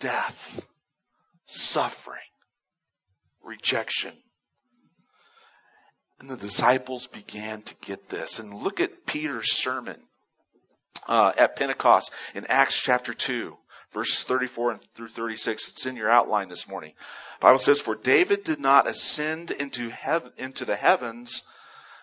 death, 0.00 0.64
suffering, 1.46 2.20
rejection. 3.42 4.12
And 6.20 6.28
the 6.28 6.36
disciples 6.36 7.06
began 7.06 7.62
to 7.62 7.74
get 7.80 8.08
this. 8.08 8.38
And 8.38 8.54
look 8.54 8.78
at 8.78 9.06
Peter's 9.06 9.52
sermon 9.52 9.96
uh, 11.08 11.32
at 11.36 11.56
Pentecost 11.56 12.12
in 12.34 12.46
Acts 12.46 12.80
chapter 12.80 13.14
2 13.14 13.56
verses 13.92 14.24
34 14.24 14.78
through 14.94 15.08
36. 15.08 15.68
It's 15.68 15.86
in 15.86 15.96
your 15.96 16.10
outline 16.10 16.48
this 16.48 16.68
morning. 16.68 16.92
The 17.38 17.42
Bible 17.42 17.58
says, 17.58 17.80
For 17.80 17.94
David 17.94 18.44
did 18.44 18.60
not 18.60 18.86
ascend 18.86 19.50
into, 19.50 19.88
heaven, 19.88 20.32
into 20.36 20.64
the 20.64 20.76
heavens, 20.76 21.42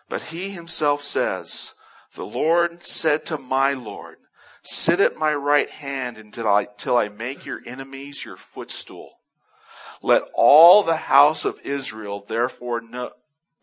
but 0.08 0.22
he 0.22 0.50
himself 0.50 1.04
says, 1.04 1.74
The 2.14 2.26
Lord 2.26 2.84
said 2.84 3.28
to 3.28 3.38
my 3.38 3.74
Lord, 3.74 4.18
Sit 4.62 5.00
at 5.00 5.16
my 5.16 5.34
right 5.34 5.70
hand 5.70 6.18
until 6.18 6.48
I, 6.48 6.66
till 6.66 6.98
I 6.98 7.10
make 7.10 7.46
your 7.46 7.62
enemies 7.66 8.24
your 8.24 8.38
footstool. 8.38 9.12
Let 10.02 10.24
all 10.34 10.84
the 10.84 10.96
house 10.96 11.46
of 11.46 11.60
Israel 11.62 12.26
therefore 12.28 12.82
know, 12.82 13.12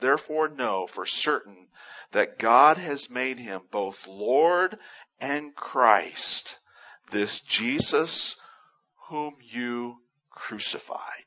therefore 0.01 0.49
know 0.49 0.87
for 0.87 1.07
certain 1.07 1.69
that 2.13 2.39
God 2.39 2.79
has 2.79 3.11
made 3.11 3.39
him 3.39 3.63
both 3.71 4.07
Lord 4.07 4.79
and 5.21 5.55
Christ, 5.55 6.59
this 7.11 7.41
Jesus 7.41 8.37
whom 9.09 9.35
you 9.53 9.97
crucified. 10.31 11.25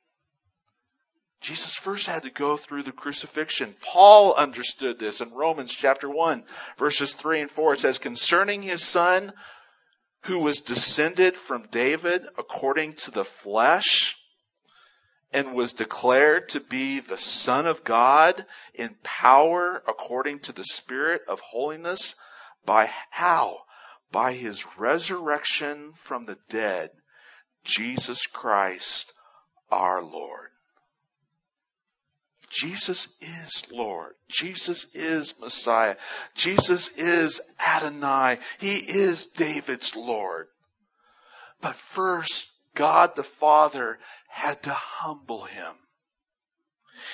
Jesus 1.41 1.73
first 1.73 2.07
had 2.07 2.23
to 2.23 2.29
go 2.29 2.57
through 2.57 2.83
the 2.83 2.91
crucifixion. 2.91 3.73
Paul 3.81 4.33
understood 4.35 4.99
this 4.99 5.21
in 5.21 5.31
Romans 5.31 5.73
chapter 5.73 6.09
1 6.09 6.43
verses 6.77 7.13
3 7.13 7.41
and 7.41 7.51
4. 7.51 7.73
It 7.73 7.79
says, 7.79 7.97
concerning 7.97 8.61
his 8.61 8.83
son 8.83 9.31
who 10.23 10.39
was 10.39 10.59
descended 10.59 11.37
from 11.37 11.67
David 11.71 12.25
according 12.37 12.93
to 12.93 13.11
the 13.11 13.23
flesh 13.23 14.17
and 15.31 15.53
was 15.53 15.73
declared 15.73 16.49
to 16.49 16.59
be 16.59 16.99
the 16.99 17.17
son 17.17 17.67
of 17.67 17.83
God 17.83 18.45
in 18.73 18.95
power 19.03 19.81
according 19.87 20.39
to 20.39 20.51
the 20.51 20.65
spirit 20.65 21.21
of 21.27 21.39
holiness 21.39 22.15
by 22.65 22.91
how? 23.11 23.59
By 24.11 24.33
his 24.33 24.65
resurrection 24.77 25.93
from 25.93 26.23
the 26.23 26.37
dead, 26.49 26.91
Jesus 27.63 28.25
Christ 28.25 29.11
our 29.71 30.01
Lord. 30.01 30.49
Jesus 32.49 33.07
is 33.21 33.71
Lord. 33.71 34.13
Jesus 34.27 34.87
is 34.95 35.39
Messiah. 35.39 35.95
Jesus 36.33 36.89
is 36.97 37.41
Adonai. 37.59 38.39
He 38.57 38.77
is 38.77 39.27
David's 39.27 39.95
Lord. 39.95 40.47
But 41.61 41.75
first, 41.75 42.47
God 42.73 43.15
the 43.15 43.23
Father 43.23 43.99
had 44.27 44.63
to 44.63 44.73
humble 44.73 45.43
him. 45.43 45.73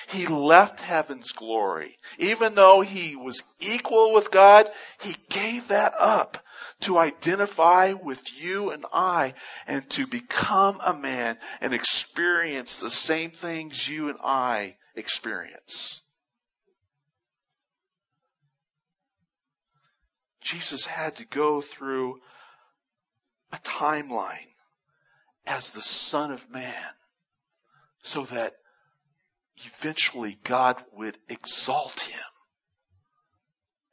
He 0.07 0.25
left 0.25 0.79
heaven's 0.79 1.31
glory. 1.31 1.97
Even 2.17 2.55
though 2.55 2.81
he 2.81 3.15
was 3.15 3.43
equal 3.59 4.13
with 4.13 4.31
God, 4.31 4.69
he 5.01 5.15
gave 5.29 5.67
that 5.67 5.93
up 5.97 6.37
to 6.81 6.97
identify 6.97 7.93
with 7.93 8.41
you 8.41 8.71
and 8.71 8.85
I 8.93 9.33
and 9.67 9.89
to 9.91 10.07
become 10.07 10.79
a 10.83 10.93
man 10.93 11.37
and 11.61 11.73
experience 11.73 12.79
the 12.79 12.89
same 12.89 13.31
things 13.31 13.87
you 13.87 14.09
and 14.09 14.19
I 14.23 14.77
experience. 14.95 16.01
Jesus 20.41 20.85
had 20.85 21.15
to 21.15 21.25
go 21.25 21.61
through 21.61 22.19
a 23.51 23.57
timeline 23.57 24.53
as 25.47 25.71
the 25.71 25.81
Son 25.81 26.31
of 26.31 26.49
Man 26.51 26.89
so 28.03 28.23
that 28.25 28.55
eventually 29.65 30.37
God 30.43 30.77
would 30.93 31.17
exalt 31.29 32.01
him 32.01 32.19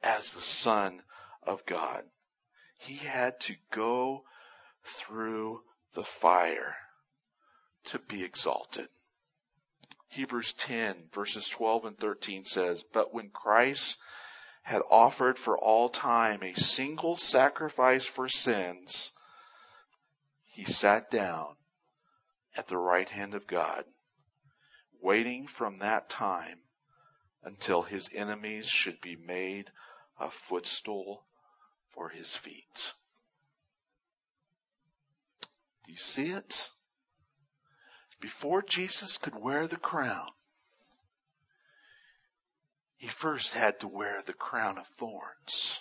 as 0.03 0.35
the 0.35 0.41
Son 0.41 1.01
of 1.43 1.65
God. 1.67 2.05
He 2.83 2.97
had 2.97 3.39
to 3.41 3.55
go 3.71 4.25
through 4.85 5.63
the 5.93 6.03
fire 6.03 6.77
to 7.85 7.99
be 8.01 8.25
exalted. 8.25 8.89
Hebrews 10.09 10.53
10 10.55 11.09
verses 11.13 11.49
12 11.49 11.85
and 11.85 11.99
13 11.99 12.45
says, 12.45 12.83
But 12.83 13.15
when 13.15 13.31
Christ 13.31 13.97
had 14.63 14.83
offered 14.91 15.39
for 15.39 15.57
all 15.57 15.89
time 15.89 16.43
a 16.43 16.55
single 16.55 17.17
sacrifice 17.17 18.05
for 18.05 18.29
sins, 18.29 19.13
he 20.47 20.65
sat 20.65 21.09
down 21.09 21.55
at 22.57 22.67
the 22.67 22.79
right 22.79 23.09
hand 23.09 23.35
of 23.35 23.47
God, 23.47 23.85
waiting 25.01 25.47
from 25.47 25.79
that 25.79 26.09
time 26.09 26.59
until 27.45 27.83
his 27.83 28.11
enemies 28.13 28.69
should 28.69 29.01
be 29.01 29.17
made 29.17 29.71
a 30.19 30.31
footstool 30.31 31.25
for 31.93 32.09
his 32.09 32.35
feet. 32.35 32.93
Do 35.85 35.93
you 35.93 35.99
see 35.99 36.31
it? 36.31 36.71
Before 38.21 38.63
Jesus 38.63 39.19
could 39.19 39.35
wear 39.35 39.67
the 39.67 39.77
crown, 39.77 40.29
he 42.97 43.09
first 43.09 43.53
had 43.53 43.81
to 43.81 43.89
wear 43.89 44.23
the 44.25 44.33
crown 44.33 44.79
of 44.79 44.87
thorns. 44.87 45.81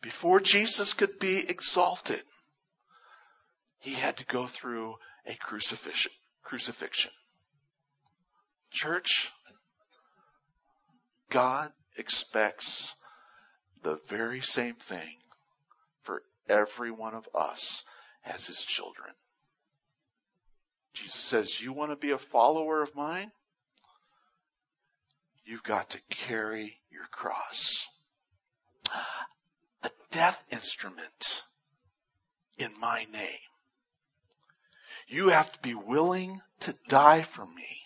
Before 0.00 0.38
Jesus 0.38 0.94
could 0.94 1.18
be 1.18 1.38
exalted, 1.48 2.22
he 3.80 3.92
had 3.92 4.18
to 4.18 4.24
go 4.26 4.46
through 4.46 4.94
a 5.26 5.34
crucifixion. 5.34 6.12
crucifixion. 6.42 7.10
Church, 8.70 9.30
God 11.30 11.72
expects 11.96 12.94
the 13.84 14.00
very 14.08 14.40
same 14.40 14.74
thing 14.74 15.14
for 16.02 16.22
every 16.48 16.90
one 16.90 17.14
of 17.14 17.28
us 17.34 17.84
as 18.24 18.46
his 18.46 18.64
children. 18.64 19.10
Jesus 20.94 21.14
says, 21.14 21.60
You 21.60 21.72
want 21.72 21.92
to 21.92 21.96
be 21.96 22.10
a 22.10 22.18
follower 22.18 22.82
of 22.82 22.96
mine? 22.96 23.30
You've 25.44 25.62
got 25.62 25.90
to 25.90 25.98
carry 26.08 26.78
your 26.90 27.04
cross. 27.12 27.86
A 29.82 29.90
death 30.10 30.42
instrument 30.50 31.42
in 32.58 32.70
my 32.80 33.04
name. 33.12 33.38
You 35.06 35.28
have 35.28 35.52
to 35.52 35.60
be 35.60 35.74
willing 35.74 36.40
to 36.60 36.74
die 36.88 37.22
for 37.22 37.44
me. 37.44 37.83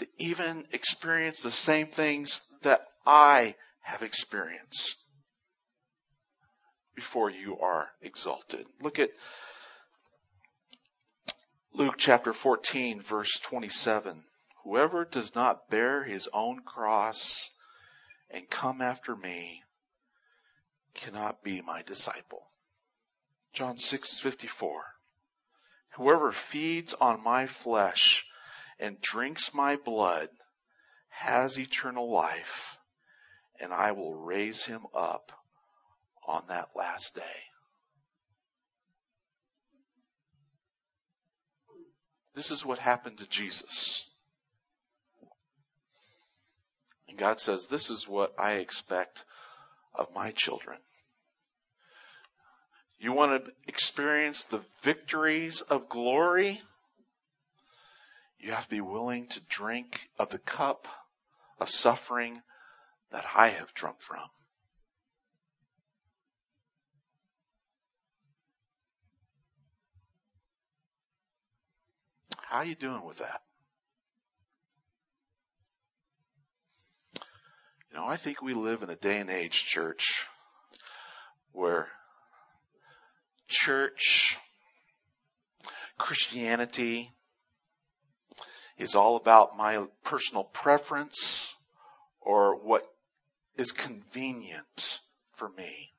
To 0.00 0.08
even 0.16 0.66
experience 0.72 1.42
the 1.42 1.50
same 1.50 1.88
things 1.88 2.40
that 2.62 2.88
I 3.06 3.54
have 3.82 4.02
experienced 4.02 4.96
before 6.94 7.28
you 7.28 7.58
are 7.60 7.90
exalted. 8.00 8.66
Look 8.80 8.98
at 8.98 9.10
Luke 11.74 11.96
chapter 11.98 12.32
14 12.32 13.02
verse 13.02 13.38
27. 13.40 14.24
Whoever 14.64 15.04
does 15.04 15.34
not 15.34 15.68
bear 15.68 16.02
his 16.02 16.30
own 16.32 16.60
cross 16.60 17.50
and 18.30 18.48
come 18.48 18.80
after 18.80 19.14
me 19.14 19.62
cannot 20.94 21.42
be 21.42 21.60
my 21.60 21.82
disciple. 21.82 22.46
John 23.52 23.76
6:54. 23.76 24.80
Whoever 25.90 26.32
feeds 26.32 26.94
on 26.94 27.22
my 27.22 27.44
flesh 27.44 28.24
and 28.80 29.00
drinks 29.00 29.54
my 29.54 29.76
blood 29.76 30.28
has 31.10 31.58
eternal 31.58 32.10
life, 32.10 32.78
and 33.60 33.72
I 33.72 33.92
will 33.92 34.14
raise 34.14 34.64
him 34.64 34.86
up 34.94 35.32
on 36.26 36.42
that 36.48 36.70
last 36.74 37.14
day. 37.14 37.22
This 42.34 42.50
is 42.50 42.64
what 42.64 42.78
happened 42.78 43.18
to 43.18 43.26
Jesus. 43.26 44.06
And 47.08 47.18
God 47.18 47.38
says, 47.38 47.66
This 47.66 47.90
is 47.90 48.08
what 48.08 48.32
I 48.38 48.52
expect 48.54 49.24
of 49.94 50.14
my 50.14 50.30
children. 50.30 50.78
You 52.98 53.12
want 53.12 53.44
to 53.44 53.52
experience 53.66 54.44
the 54.44 54.62
victories 54.82 55.60
of 55.60 55.88
glory? 55.88 56.60
You 58.40 58.52
have 58.52 58.64
to 58.64 58.70
be 58.70 58.80
willing 58.80 59.26
to 59.28 59.40
drink 59.48 60.08
of 60.18 60.30
the 60.30 60.38
cup 60.38 60.88
of 61.58 61.68
suffering 61.68 62.40
that 63.12 63.26
I 63.34 63.48
have 63.48 63.74
drunk 63.74 64.00
from. 64.00 64.24
How 72.48 72.58
are 72.58 72.64
you 72.64 72.74
doing 72.74 73.04
with 73.04 73.18
that? 73.18 73.42
You 77.92 77.98
know, 77.98 78.06
I 78.06 78.16
think 78.16 78.40
we 78.40 78.54
live 78.54 78.82
in 78.82 78.90
a 78.90 78.96
day 78.96 79.18
and 79.18 79.28
age, 79.30 79.64
church, 79.64 80.26
where 81.52 81.88
church, 83.48 84.38
Christianity 85.98 87.12
is 88.80 88.94
all 88.94 89.16
about 89.16 89.58
my 89.58 89.84
personal 90.04 90.42
preference 90.42 91.54
or 92.18 92.56
what 92.56 92.82
is 93.56 93.72
convenient 93.72 95.00
for 95.34 95.50
me. 95.50 95.92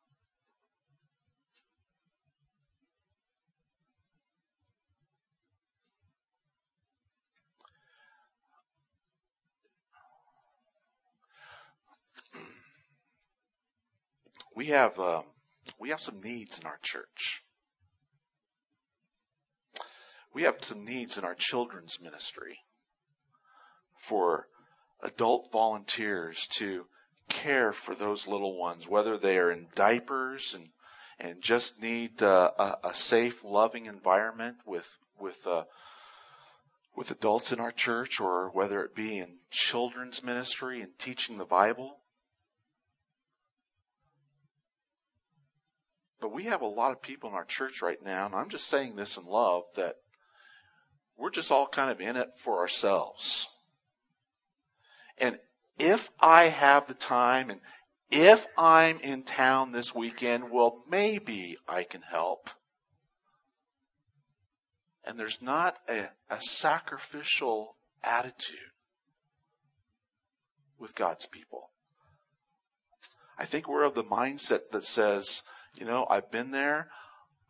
we 14.55 14.67
have 14.67 14.99
um, 14.99 15.23
we 15.79 15.89
have 15.89 16.01
some 16.01 16.19
needs 16.21 16.59
in 16.59 16.65
our 16.65 16.77
church. 16.81 17.43
We 20.33 20.43
have 20.43 20.57
some 20.61 20.83
needs 20.83 21.17
in 21.17 21.23
our 21.23 21.35
children's 21.35 21.99
ministry 22.01 22.59
for 24.01 24.47
adult 25.03 25.51
volunteers 25.51 26.47
to 26.47 26.85
care 27.29 27.71
for 27.71 27.95
those 27.95 28.27
little 28.27 28.57
ones, 28.57 28.87
whether 28.87 29.17
they 29.17 29.37
are 29.37 29.51
in 29.51 29.67
diapers 29.75 30.53
and 30.53 30.67
and 31.19 31.39
just 31.39 31.79
need 31.79 32.23
uh, 32.23 32.49
a, 32.57 32.77
a, 32.89 32.95
safe, 32.95 33.43
loving 33.43 33.85
environment 33.85 34.57
with 34.65 34.97
with 35.19 35.45
uh, 35.45 35.63
with 36.95 37.11
adults 37.11 37.51
in 37.51 37.59
our 37.59 37.71
church, 37.71 38.19
or 38.19 38.49
whether 38.49 38.83
it 38.83 38.95
be 38.95 39.19
in 39.19 39.37
children's 39.51 40.23
ministry 40.23 40.81
and 40.81 40.97
teaching 40.97 41.37
the 41.37 41.45
Bible. 41.45 41.95
But 46.19 46.33
we 46.33 46.45
have 46.45 46.61
a 46.61 46.67
lot 46.67 46.91
of 46.91 47.01
people 47.01 47.29
in 47.29 47.35
our 47.35 47.45
church 47.45 47.81
right 47.81 48.01
now, 48.03 48.25
and 48.25 48.35
I'm 48.35 48.49
just 48.49 48.67
saying 48.67 48.95
this 48.95 49.17
in 49.17 49.25
love, 49.25 49.63
that 49.75 49.95
we're 51.17 51.31
just 51.31 51.51
all 51.51 51.67
kind 51.67 51.91
of 51.91 52.01
in 52.01 52.15
it 52.15 52.29
for 52.37 52.59
ourselves. 52.59 53.47
And 55.21 55.39
if 55.77 56.09
I 56.19 56.45
have 56.45 56.87
the 56.87 56.95
time 56.95 57.51
and 57.51 57.61
if 58.09 58.45
I'm 58.57 58.99
in 58.99 59.23
town 59.23 59.71
this 59.71 59.95
weekend, 59.95 60.51
well, 60.51 60.83
maybe 60.89 61.57
I 61.67 61.83
can 61.83 62.01
help. 62.01 62.49
And 65.05 65.17
there's 65.17 65.41
not 65.41 65.77
a, 65.87 66.09
a 66.29 66.41
sacrificial 66.41 67.75
attitude 68.03 68.57
with 70.77 70.95
God's 70.95 71.27
people. 71.27 71.69
I 73.37 73.45
think 73.45 73.67
we're 73.67 73.85
of 73.85 73.95
the 73.95 74.03
mindset 74.03 74.69
that 74.71 74.83
says, 74.83 75.41
you 75.75 75.85
know, 75.85 76.05
I've 76.09 76.31
been 76.31 76.51
there. 76.51 76.89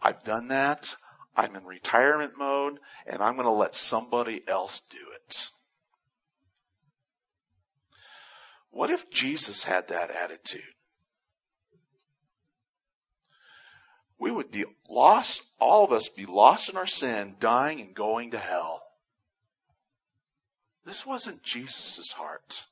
I've 0.02 0.24
done 0.24 0.50
that. 0.50 0.94
I'm 1.36 1.56
in 1.56 1.66
retirement 1.66 2.34
mode 2.38 2.80
and 3.08 3.22
I'm 3.22 3.34
going 3.36 3.46
to 3.46 3.52
let 3.52 3.74
somebody 3.74 4.42
else 4.48 4.82
do 4.90 4.98
it. 5.16 5.50
What 8.72 8.90
if 8.90 9.10
Jesus 9.10 9.64
had 9.64 9.90
that 9.90 10.12
attitude? 10.12 10.62
We 14.18 14.32
would 14.32 14.52
be 14.52 14.66
lost, 14.90 15.42
all 15.60 15.84
of 15.84 15.92
us 15.92 16.10
be 16.10 16.26
lost 16.26 16.70
in 16.70 16.78
our 16.78 16.86
sin, 16.86 17.36
dying 17.40 17.82
and 17.82 17.96
going 17.96 18.32
to 18.32 18.38
hell. 18.38 18.82
This 20.86 21.06
wasn't 21.06 21.44
Jesus' 21.44 22.12
heart. 22.12 22.66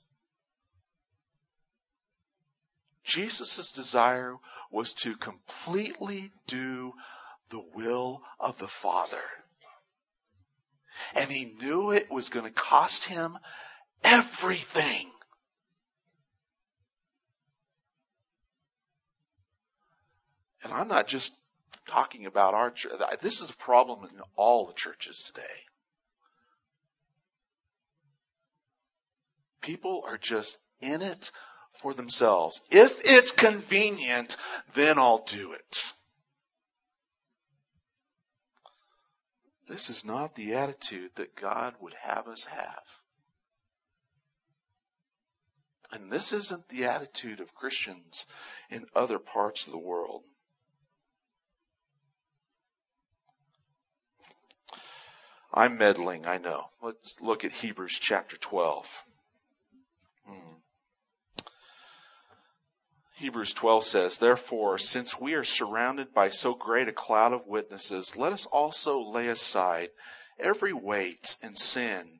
Jesus' 3.04 3.72
desire 3.72 4.36
was 4.72 4.94
to 4.94 5.18
completely 5.18 6.32
do 6.48 6.94
the 7.50 7.64
will 7.74 8.22
of 8.40 8.58
the 8.60 8.68
Father. 8.68 9.24
And 11.16 11.32
he 11.32 11.46
knew 11.60 11.92
it 11.92 12.12
was 12.12 12.30
going 12.30 12.46
to 12.46 12.52
cost 12.52 13.06
him 13.06 13.38
everything. 14.04 15.10
And 20.63 20.74
I'm 20.74 20.88
not 20.88 21.08
just 21.08 21.34
talking 21.88 22.26
about 22.26 22.54
our 22.54 22.72
church. 22.72 22.91
This 23.22 23.41
is 23.41 23.50
a 23.50 23.58
problem 23.58 24.04
in 24.04 24.22
all 24.36 24.67
the 24.67 24.74
churches 24.74 25.24
today. 25.24 25.48
People 29.62 30.04
are 30.08 30.17
just 30.17 30.58
in 30.82 31.02
it 31.02 31.32
for 31.74 31.93
themselves. 31.93 32.62
If 32.72 33.02
it's 33.04 33.32
convenient, 33.32 34.38
then 34.74 34.98
I'll 34.98 35.24
do 35.26 35.54
it. 35.54 35.84
This 39.67 39.89
is 39.89 40.04
not 40.04 40.36
the 40.36 40.56
attitude 40.56 41.12
that 41.15 41.36
God 41.36 41.76
would 41.80 41.93
have 42.02 42.28
us 42.28 42.45
have. 42.45 42.84
And 45.91 46.12
this 46.12 46.34
isn't 46.34 46.67
the 46.69 46.86
attitude 46.86 47.39
of 47.39 47.54
Christians 47.54 48.26
in 48.69 48.86
other 48.95 49.19
parts 49.19 49.67
of 49.67 49.74
the 49.74 49.80
world. 49.80 50.24
I'm 55.54 55.78
meddling, 55.78 56.28
I 56.28 56.38
know. 56.38 56.66
Let's 56.82 57.20
look 57.22 57.44
at 57.44 57.52
Hebrews 57.52 57.98
chapter 58.00 58.38
12. 58.38 59.04
Hmm. 60.26 61.44
Hebrews 63.16 63.54
12 63.54 63.84
says, 63.84 64.20
Therefore, 64.20 64.78
since 64.78 65.20
we 65.20 65.34
are 65.34 65.44
surrounded 65.44 66.14
by 66.14 66.30
so 66.30 66.54
great 66.54 66.88
a 66.88 66.94
cloud 66.94 67.34
of 67.34 67.48
witnesses, 67.48 68.16
let 68.16 68.32
us 68.32 68.46
also 68.46 69.00
lay 69.02 69.28
aside 69.28 69.90
every 70.40 70.74
weight 70.74 71.36
and 71.42 71.58
sin 71.58 72.20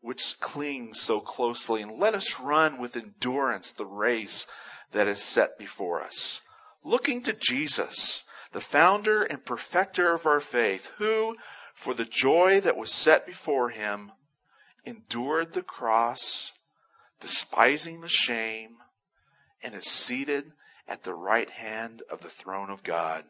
which 0.00 0.40
clings 0.40 0.98
so 0.98 1.20
closely, 1.20 1.82
and 1.82 1.98
let 1.98 2.14
us 2.14 2.40
run 2.40 2.78
with 2.78 2.96
endurance 2.96 3.72
the 3.72 3.84
race 3.84 4.46
that 4.92 5.08
is 5.08 5.20
set 5.22 5.58
before 5.58 6.02
us. 6.02 6.40
Looking 6.82 7.22
to 7.24 7.34
Jesus, 7.34 8.24
the 8.52 8.62
founder 8.62 9.22
and 9.22 9.44
perfecter 9.44 10.12
of 10.12 10.26
our 10.26 10.40
faith, 10.40 10.90
who, 10.96 11.36
for 11.80 11.94
the 11.94 12.04
joy 12.04 12.60
that 12.60 12.76
was 12.76 12.92
set 12.92 13.24
before 13.24 13.70
him, 13.70 14.12
endured 14.84 15.54
the 15.54 15.62
cross, 15.62 16.52
despising 17.20 18.02
the 18.02 18.08
shame, 18.08 18.76
and 19.62 19.74
is 19.74 19.86
seated 19.90 20.52
at 20.86 21.02
the 21.04 21.14
right 21.14 21.48
hand 21.48 22.02
of 22.10 22.20
the 22.20 22.28
throne 22.28 22.68
of 22.68 22.82
God. 22.82 23.24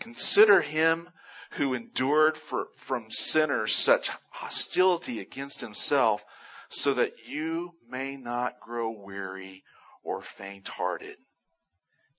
Consider 0.00 0.60
him 0.60 1.08
who 1.52 1.74
endured 1.74 2.36
for, 2.36 2.66
from 2.76 3.12
sinners 3.12 3.76
such 3.76 4.10
hostility 4.30 5.20
against 5.20 5.60
himself 5.60 6.24
so 6.68 6.94
that 6.94 7.12
you 7.28 7.70
may 7.88 8.16
not 8.16 8.58
grow 8.58 8.90
weary 8.90 9.62
or 10.02 10.20
faint 10.20 10.66
hearted. 10.66 11.16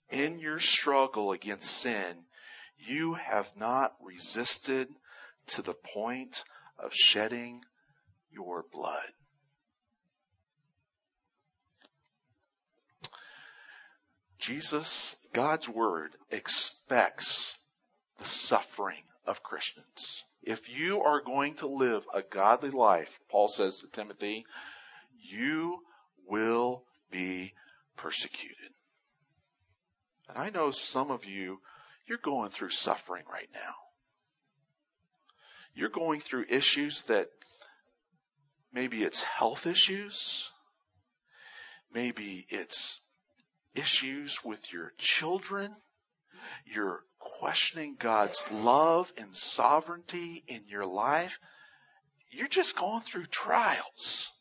In 0.10 0.40
your 0.40 0.60
struggle 0.60 1.34
against 1.34 1.70
sin, 1.70 2.24
you 2.78 3.16
have 3.16 3.58
not 3.58 3.94
resisted 4.02 4.88
to 5.52 5.62
the 5.62 5.76
point 5.94 6.44
of 6.80 6.94
shedding 6.94 7.62
your 8.32 8.66
blood. 8.72 9.12
Jesus, 14.40 15.16
God's 15.34 15.70
Word, 15.70 16.12
expects 16.32 17.58
the 18.18 18.26
suffering 18.26 19.04
of 19.26 19.44
Christians. 19.44 20.24
If 20.42 20.70
you 20.70 21.02
are 21.04 21.22
going 21.22 21.56
to 21.56 21.68
live 21.68 22.06
a 22.14 22.24
godly 22.24 22.72
life, 22.72 23.20
Paul 23.30 23.48
says 23.48 23.80
to 23.80 23.88
Timothy, 23.88 24.46
you 25.22 25.80
will 26.28 26.84
be 27.12 27.54
persecuted. 27.98 28.58
And 30.28 30.38
I 30.38 30.50
know 30.50 30.72
some 30.72 31.12
of 31.12 31.26
you, 31.26 31.60
you're 32.08 32.18
going 32.18 32.50
through 32.50 32.72
suffering 32.72 33.24
right 33.32 33.50
now. 33.54 33.76
You're 35.74 35.90
going 35.90 36.20
through 36.20 36.46
issues 36.50 37.04
that 37.04 37.30
maybe 38.74 39.04
it's 39.04 39.22
health 39.24 39.68
issues. 39.68 40.52
Maybe 41.94 42.46
it's 42.50 43.00
issues 43.76 44.44
with 44.44 44.72
your 44.72 44.92
children. 44.98 45.74
You're 46.66 47.04
questioning 47.20 47.96
God's 48.00 48.52
love 48.52 49.12
and 49.18 49.36
sovereignty 49.36 50.44
in 50.48 50.68
your 50.68 50.86
life. 50.86 51.40
You're 52.32 52.48
just 52.48 52.76
going 52.76 53.02
through 53.02 53.26
trials. 53.26 54.32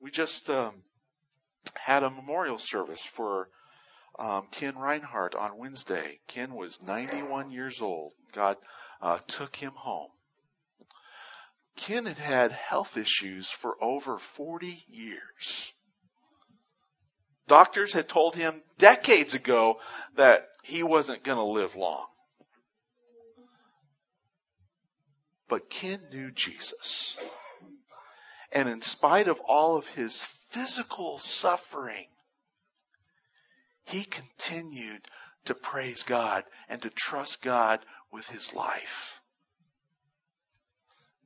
We 0.00 0.10
just 0.10 0.50
um, 0.50 0.74
had 1.74 2.02
a 2.02 2.10
memorial 2.10 2.58
service 2.58 3.04
for 3.04 3.48
um, 4.18 4.46
Ken 4.50 4.76
Reinhardt 4.76 5.34
on 5.34 5.58
Wednesday. 5.58 6.20
Ken 6.28 6.54
was 6.54 6.80
91 6.82 7.50
years 7.50 7.80
old. 7.80 8.12
God 8.32 8.56
uh, 9.00 9.18
took 9.26 9.56
him 9.56 9.72
home. 9.74 10.10
Ken 11.76 12.06
had 12.06 12.18
had 12.18 12.52
health 12.52 12.96
issues 12.96 13.50
for 13.50 13.76
over 13.82 14.18
40 14.18 14.84
years. 14.88 15.72
Doctors 17.46 17.92
had 17.92 18.08
told 18.08 18.36
him 18.36 18.62
decades 18.78 19.34
ago 19.34 19.80
that 20.16 20.48
he 20.62 20.82
wasn't 20.82 21.24
going 21.24 21.38
to 21.38 21.44
live 21.44 21.74
long. 21.76 22.06
But 25.48 25.68
Ken 25.68 26.00
knew 26.12 26.30
Jesus. 26.30 27.18
And 28.52 28.68
in 28.68 28.80
spite 28.80 29.28
of 29.28 29.40
all 29.40 29.76
of 29.76 29.86
his 29.88 30.22
physical 30.50 31.18
suffering, 31.18 32.06
he 33.84 34.04
continued 34.04 35.06
to 35.46 35.54
praise 35.54 36.02
God 36.02 36.44
and 36.68 36.80
to 36.82 36.90
trust 36.90 37.42
God 37.42 37.80
with 38.12 38.28
his 38.28 38.54
life. 38.54 39.20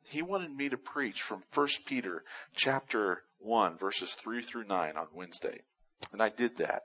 He 0.05 0.23
wanted 0.23 0.55
me 0.55 0.69
to 0.69 0.77
preach 0.77 1.23
from 1.23 1.43
1 1.55 1.69
Peter 1.85 2.25
chapter 2.55 3.23
1 3.39 3.77
verses 3.77 4.13
3 4.15 4.43
through 4.43 4.65
9 4.65 4.97
on 4.97 5.07
Wednesday. 5.13 5.61
And 6.13 6.23
I 6.23 6.29
did 6.29 6.57
that. 6.57 6.83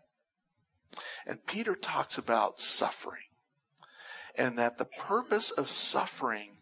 And 1.26 1.46
Peter 1.46 1.76
talks 1.76 2.18
about 2.18 2.60
suffering 2.60 3.22
and 4.36 4.58
that 4.58 4.78
the 4.78 4.86
purpose 4.86 5.52
of 5.52 5.70
suffering 5.70 6.58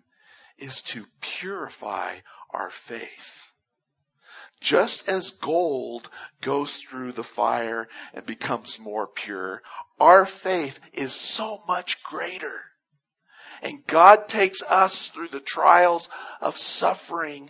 is 0.58 0.82
to 0.82 1.06
purify 1.22 2.18
our 2.52 2.70
faith. 2.70 3.52
Just 4.62 5.08
as 5.08 5.32
gold 5.32 6.10
goes 6.42 6.78
through 6.78 7.14
the 7.14 7.24
fire 7.24 7.88
and 8.14 8.26
becomes 8.26 8.80
more 8.80 9.08
pure, 9.08 9.62
our 10.00 10.26
faith 10.26 10.80
is 10.94 11.14
so 11.14 11.62
much 11.68 12.04
greater. 12.04 12.62
And 13.62 13.86
God 13.86 14.28
takes 14.28 14.62
us 14.62 15.08
through 15.08 15.30
the 15.30 15.40
trials 15.40 16.10
of 16.42 16.58
suffering 16.58 17.50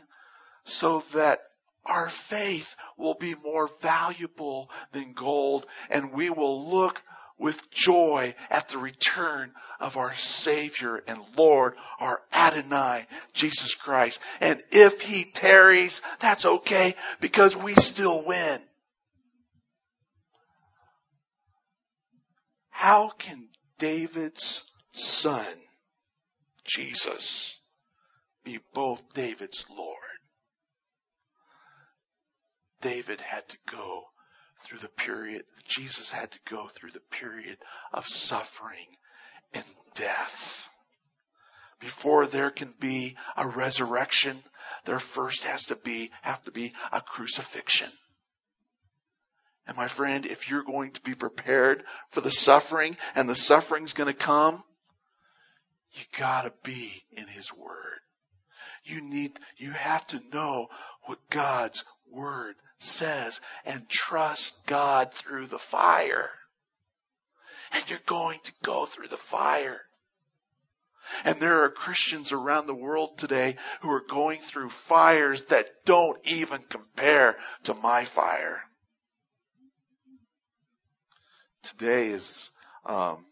so 0.64 1.02
that 1.14 1.40
our 1.86 2.10
faith 2.10 2.76
will 2.98 3.16
be 3.16 3.36
more 3.36 3.68
valuable 3.82 4.70
than 4.92 5.14
gold 5.14 5.66
and 5.90 6.14
we 6.14 6.30
will 6.30 6.70
look 6.70 7.02
with 7.40 7.72
joy 7.72 8.36
at 8.50 8.70
the 8.70 8.78
return 8.78 9.54
of 9.80 9.98
our 9.98 10.14
Savior 10.14 11.02
and 11.08 11.20
Lord, 11.38 11.76
our 12.00 12.19
Adonai, 12.40 13.06
Jesus 13.34 13.76
Christ. 13.76 14.20
And 14.40 14.64
if 14.72 15.02
He 15.02 15.26
tarries, 15.26 16.02
that's 16.20 16.46
okay 16.46 16.96
because 17.20 17.56
we 17.58 17.76
still 17.76 18.24
win. 18.26 18.60
How 22.70 23.10
can 23.10 23.50
David's 23.78 24.64
son, 24.92 25.46
Jesus, 26.64 27.60
be 28.46 28.60
both 28.74 29.04
David's 29.14 29.66
Lord? 29.70 29.98
David 32.82 33.20
had 33.20 33.48
to 33.50 33.58
go 33.70 34.04
through 34.64 34.80
the 34.80 34.88
period, 34.88 35.44
Jesus 35.68 36.10
had 36.10 36.32
to 36.32 36.40
go 36.50 36.68
through 36.68 36.92
the 36.92 37.02
period 37.12 37.58
of 37.94 38.06
suffering 38.08 38.88
and 39.54 39.66
death. 39.96 40.70
Before 41.80 42.26
there 42.26 42.52
can 42.52 42.74
be 42.80 43.16
a 43.38 43.48
resurrection, 43.48 44.44
there 44.86 45.00
first 45.00 45.44
has 45.44 45.66
to 45.66 45.76
be, 45.76 46.12
have 46.22 46.44
to 46.44 46.52
be 46.52 46.74
a 46.92 47.02
crucifixion. 47.02 47.90
And 49.68 49.78
my 49.78 49.88
friend, 49.88 50.26
if 50.26 50.50
you're 50.50 50.64
going 50.64 50.92
to 50.92 51.02
be 51.02 51.14
prepared 51.14 51.84
for 52.10 52.22
the 52.22 52.32
suffering 52.32 52.98
and 53.16 53.30
the 53.30 53.36
suffering's 53.36 53.94
going 53.94 54.08
to 54.12 54.14
come, 54.14 54.64
you 55.94 56.04
gotta 56.18 56.54
be 56.64 57.04
in 57.12 57.28
His 57.28 57.54
Word. 57.54 58.00
You 58.84 59.02
need, 59.02 59.40
you 59.58 59.72
have 59.72 60.06
to 60.08 60.22
know 60.34 60.68
what 61.04 61.30
God's 61.30 61.84
Word 62.12 62.56
says 62.80 63.42
and 63.66 63.88
trust 63.88 64.66
God 64.66 65.14
through 65.14 65.48
the 65.48 65.60
fire. 65.60 66.30
And 67.72 67.88
you're 67.90 68.00
going 68.06 68.40
to 68.46 68.52
go 68.64 68.86
through 68.86 69.10
the 69.10 69.18
fire. 69.18 69.82
And 71.24 71.40
there 71.40 71.64
are 71.64 71.70
Christians 71.70 72.32
around 72.32 72.68
the 72.68 72.74
world 72.74 73.18
today 73.18 73.58
who 73.82 73.92
are 73.92 74.04
going 74.08 74.40
through 74.40 74.70
fires 74.70 75.44
that 75.44 75.86
don't 75.86 76.20
even 76.28 76.62
compare 76.62 77.38
to 77.64 77.74
my 77.74 78.06
fire. 78.06 78.62
Today 81.64 82.08
is 82.10 82.50
um, 82.86 83.26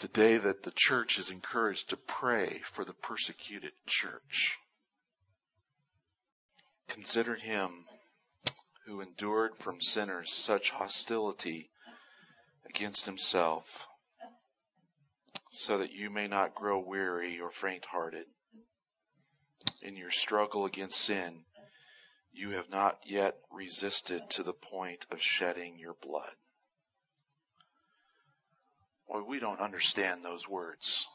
the 0.00 0.08
day 0.08 0.36
that 0.36 0.62
the 0.62 0.72
church 0.74 1.18
is 1.18 1.30
encouraged 1.30 1.90
to 1.90 1.96
pray 1.96 2.60
for 2.64 2.84
the 2.84 2.92
persecuted 2.92 3.72
church. 3.86 4.58
Consider 6.88 7.34
him 7.34 7.70
who 8.86 9.00
endured 9.00 9.56
from 9.56 9.80
sinners 9.80 10.32
such 10.32 10.70
hostility 10.70 11.70
against 12.68 13.06
himself, 13.06 13.86
so 15.50 15.78
that 15.78 15.92
you 15.92 16.10
may 16.10 16.26
not 16.26 16.54
grow 16.54 16.78
weary 16.78 17.40
or 17.40 17.50
faint 17.50 17.84
hearted. 17.84 18.26
In 19.82 19.96
your 19.96 20.10
struggle 20.10 20.64
against 20.64 21.00
sin, 21.00 21.44
you 22.32 22.50
have 22.50 22.70
not 22.70 22.98
yet 23.04 23.36
resisted 23.50 24.28
to 24.30 24.42
the 24.42 24.52
point 24.52 25.06
of 25.10 25.22
shedding 25.22 25.78
your 25.78 25.94
blood. 26.02 26.34
Boy, 29.08 29.22
we 29.22 29.40
don't 29.40 29.60
understand 29.60 30.24
those 30.24 30.48
words 30.48 31.06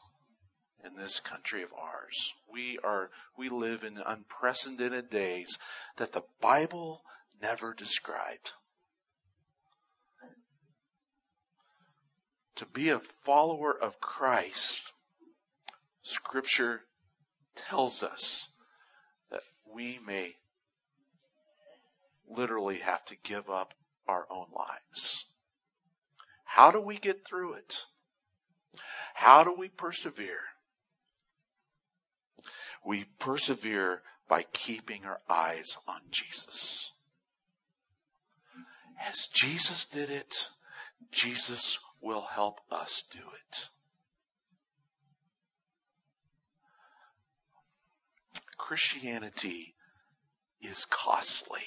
in 0.84 0.96
this 0.96 1.20
country 1.20 1.62
of 1.62 1.72
ours. 1.72 2.32
We 2.52 2.78
are, 2.82 3.10
we 3.36 3.48
live 3.48 3.84
in 3.84 3.98
unprecedented 3.98 5.10
days 5.10 5.58
that 5.96 6.12
the 6.12 6.24
Bible 6.40 7.02
never 7.40 7.74
described. 7.74 8.52
To 12.56 12.66
be 12.66 12.90
a 12.90 13.00
follower 13.24 13.76
of 13.76 14.00
Christ, 14.00 14.92
scripture 16.02 16.82
tells 17.54 18.02
us 18.02 18.48
that 19.30 19.42
we 19.74 19.98
may 20.06 20.34
literally 22.28 22.78
have 22.78 23.04
to 23.06 23.16
give 23.24 23.48
up 23.50 23.74
our 24.06 24.26
own 24.30 24.46
lives. 24.54 25.24
How 26.44 26.70
do 26.70 26.80
we 26.80 26.98
get 26.98 27.24
through 27.24 27.54
it? 27.54 27.84
How 29.14 29.44
do 29.44 29.54
we 29.54 29.68
persevere? 29.68 30.40
We 32.84 33.04
persevere 33.18 34.02
by 34.28 34.44
keeping 34.52 35.04
our 35.04 35.20
eyes 35.28 35.76
on 35.86 36.00
Jesus. 36.10 36.90
As 39.00 39.28
Jesus 39.28 39.86
did 39.86 40.10
it, 40.10 40.48
Jesus 41.10 41.78
will 42.02 42.22
help 42.22 42.60
us 42.70 43.04
do 43.12 43.18
it. 43.18 43.68
Christianity 48.58 49.74
is 50.60 50.84
costly. 50.86 51.62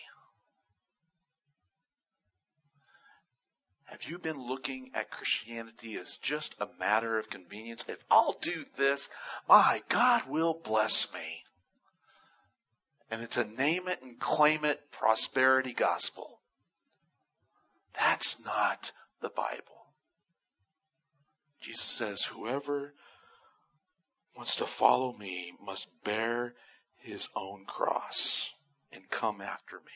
Have 3.85 4.03
you 4.03 4.17
been 4.17 4.41
looking 4.41 4.91
at 4.93 5.11
Christianity 5.11 5.95
as 5.95 6.17
just 6.17 6.55
a 6.59 6.67
matter 6.79 7.17
of 7.17 7.29
convenience? 7.29 7.85
If 7.87 8.03
I'll 8.09 8.37
do 8.41 8.65
this, 8.77 9.09
my 9.47 9.81
God 9.89 10.23
will 10.27 10.53
bless 10.53 11.13
me. 11.13 11.43
And 13.11 13.21
it's 13.21 13.37
a 13.37 13.45
name 13.45 13.87
it 13.87 14.01
and 14.01 14.19
claim 14.19 14.65
it 14.65 14.81
prosperity 14.91 15.73
gospel. 15.73 16.39
That's 17.97 18.43
not 18.43 18.91
the 19.21 19.29
Bible. 19.29 19.74
Jesus 21.65 21.81
says, 21.81 22.23
whoever 22.23 22.93
wants 24.37 24.57
to 24.57 24.65
follow 24.65 25.11
me 25.13 25.51
must 25.65 25.87
bear 26.03 26.53
his 26.97 27.27
own 27.35 27.65
cross 27.65 28.51
and 28.91 29.09
come 29.09 29.41
after 29.41 29.77
me. 29.77 29.91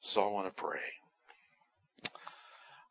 So 0.00 0.26
I 0.26 0.32
want 0.32 0.46
to 0.46 0.54
pray. 0.54 0.80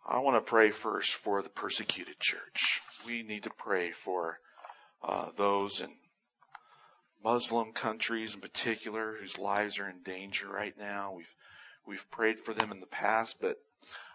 I 0.08 0.20
want 0.20 0.38
to 0.38 0.48
pray 0.48 0.70
first 0.70 1.15
for 1.15 1.41
the 1.41 1.50
persecuted 1.50 2.20
church. 2.20 2.82
We 3.08 3.24
need 3.24 3.44
to 3.44 3.52
pray 3.58 3.89
for 3.91 4.38
uh, 5.02 5.30
those 5.36 5.82
in 5.82 5.89
Muslim 7.24 7.72
countries 7.72 8.36
in 8.36 8.41
particular 8.41 9.15
whose 9.20 9.39
lives 9.39 9.80
are 9.80 9.89
in 9.89 10.04
danger 10.04 10.48
right 10.48 10.78
now. 10.78 11.13
We've 11.15 11.26
we've 11.86 12.10
prayed 12.12 12.39
for 12.39 12.54
them 12.54 12.71
in 12.71 12.80
the 12.80 12.86
past, 12.86 13.38
but 13.39 13.58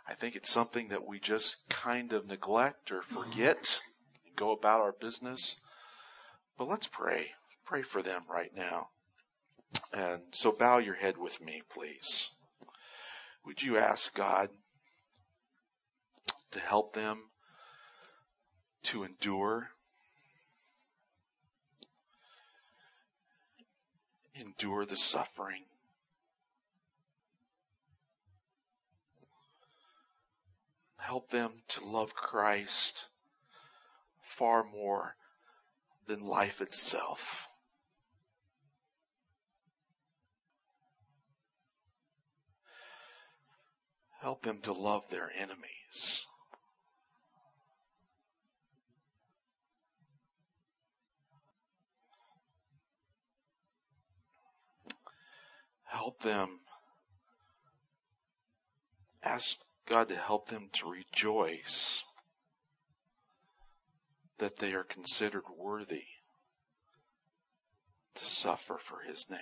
I 0.08 0.14
think 0.14 0.36
it's 0.36 0.50
something 0.50 0.88
that 0.88 1.06
we 1.06 1.20
just 1.20 1.56
kind 1.68 2.12
of 2.12 2.26
neglect 2.26 2.90
or 2.92 3.02
forget 3.02 3.80
and 4.26 4.36
go 4.36 4.52
about 4.52 4.80
our 4.80 4.92
business. 4.92 5.56
But 6.58 6.68
let's 6.68 6.86
pray. 6.86 7.28
Pray 7.64 7.82
for 7.82 8.02
them 8.02 8.22
right 8.28 8.50
now. 8.56 8.88
And 9.92 10.22
so 10.32 10.52
bow 10.52 10.78
your 10.78 10.94
head 10.94 11.16
with 11.16 11.40
me, 11.40 11.62
please. 11.72 12.30
Would 13.46 13.62
you 13.62 13.78
ask 13.78 14.12
God 14.14 14.50
to 16.52 16.60
help 16.60 16.92
them 16.94 17.18
to 18.82 19.04
endure 19.04 19.68
endure 24.34 24.86
the 24.86 24.96
suffering. 24.96 25.62
Help 31.10 31.28
them 31.30 31.50
to 31.66 31.84
love 31.84 32.14
Christ 32.14 33.06
far 34.20 34.62
more 34.62 35.16
than 36.06 36.24
life 36.24 36.60
itself. 36.60 37.48
Help 44.20 44.42
them 44.42 44.60
to 44.62 44.72
love 44.72 45.02
their 45.10 45.28
enemies. 45.36 46.26
help 56.00 56.22
them. 56.22 56.48
Ask 59.22 59.58
God 59.90 60.08
to 60.10 60.16
help 60.16 60.48
them 60.48 60.68
to 60.74 60.88
rejoice 60.88 62.04
that 64.38 64.56
they 64.56 64.72
are 64.72 64.84
considered 64.84 65.42
worthy 65.58 66.04
to 68.14 68.24
suffer 68.24 68.78
for 68.78 69.00
His 69.00 69.28
name. 69.28 69.40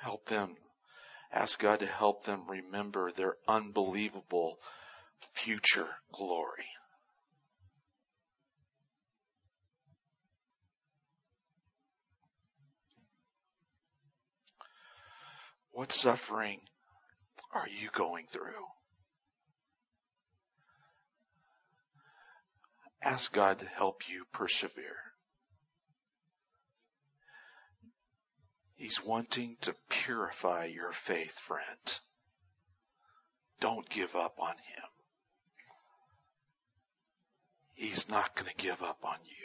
Help 0.00 0.26
them. 0.26 0.54
Ask 1.32 1.58
God 1.58 1.80
to 1.80 1.86
help 1.86 2.22
them 2.22 2.42
remember 2.48 3.10
their 3.10 3.34
unbelievable 3.48 4.60
future 5.34 5.88
glory. 6.12 6.66
What 15.76 15.92
suffering 15.92 16.60
are 17.52 17.68
you 17.68 17.90
going 17.92 18.24
through? 18.30 18.64
Ask 23.02 23.30
God 23.30 23.58
to 23.58 23.66
help 23.66 24.08
you 24.08 24.24
persevere. 24.32 24.96
He's 28.76 29.04
wanting 29.04 29.58
to 29.60 29.74
purify 29.90 30.64
your 30.64 30.92
faith, 30.92 31.38
friend. 31.40 31.98
Don't 33.60 33.86
give 33.90 34.16
up 34.16 34.36
on 34.40 34.54
Him. 34.54 34.88
He's 37.74 38.08
not 38.08 38.34
going 38.34 38.48
to 38.48 38.56
give 38.56 38.82
up 38.82 39.00
on 39.04 39.18
you. 39.26 39.35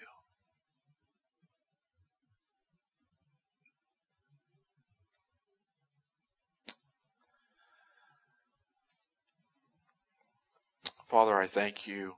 Father, 11.11 11.35
I 11.35 11.47
thank 11.47 11.87
you 11.87 12.15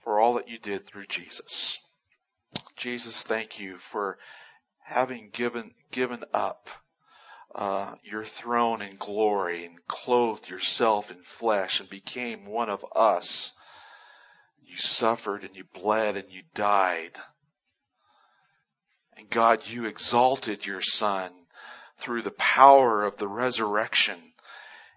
for 0.00 0.20
all 0.20 0.34
that 0.34 0.46
you 0.46 0.58
did 0.58 0.84
through 0.84 1.06
Jesus. 1.06 1.78
Jesus, 2.76 3.22
thank 3.22 3.58
you 3.58 3.78
for 3.78 4.18
having 4.82 5.30
given, 5.32 5.70
given 5.90 6.22
up 6.34 6.68
uh, 7.54 7.94
your 8.02 8.26
throne 8.26 8.82
in 8.82 8.96
glory 8.98 9.64
and 9.64 9.86
clothed 9.88 10.50
yourself 10.50 11.10
in 11.10 11.22
flesh 11.22 11.80
and 11.80 11.88
became 11.88 12.44
one 12.44 12.68
of 12.68 12.84
us. 12.94 13.50
You 14.66 14.76
suffered 14.76 15.44
and 15.44 15.56
you 15.56 15.64
bled 15.72 16.18
and 16.18 16.30
you 16.30 16.42
died. 16.54 17.12
And 19.16 19.30
God, 19.30 19.66
you 19.66 19.86
exalted 19.86 20.66
your 20.66 20.82
son 20.82 21.30
through 21.96 22.20
the 22.20 22.32
power 22.32 23.02
of 23.02 23.16
the 23.16 23.28
resurrection 23.28 24.33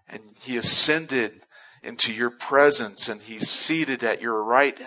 and 0.09 0.21
he 0.41 0.57
ascended 0.57 1.33
into 1.83 2.13
your 2.13 2.29
presence 2.29 3.09
and 3.09 3.21
he's 3.21 3.49
seated 3.49 4.03
at 4.03 4.21
your 4.21 4.43
right, 4.43 4.79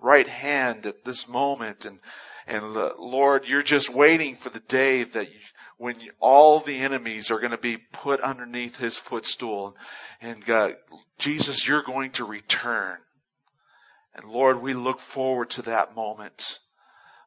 right 0.00 0.26
hand 0.26 0.86
at 0.86 1.04
this 1.04 1.28
moment. 1.28 1.84
And, 1.84 1.98
and 2.46 2.76
uh, 2.76 2.92
Lord, 2.98 3.48
you're 3.48 3.62
just 3.62 3.90
waiting 3.90 4.36
for 4.36 4.50
the 4.50 4.60
day 4.60 5.04
that 5.04 5.30
you, 5.30 5.38
when 5.78 5.96
all 6.20 6.60
the 6.60 6.78
enemies 6.78 7.30
are 7.30 7.38
going 7.38 7.52
to 7.52 7.58
be 7.58 7.76
put 7.76 8.20
underneath 8.20 8.76
his 8.76 8.96
footstool. 8.96 9.76
And 10.20 10.44
God, 10.44 10.76
Jesus, 11.18 11.66
you're 11.66 11.82
going 11.82 12.12
to 12.12 12.24
return. 12.24 12.98
And 14.14 14.30
Lord, 14.30 14.60
we 14.60 14.74
look 14.74 15.00
forward 15.00 15.50
to 15.50 15.62
that 15.62 15.96
moment. 15.96 16.58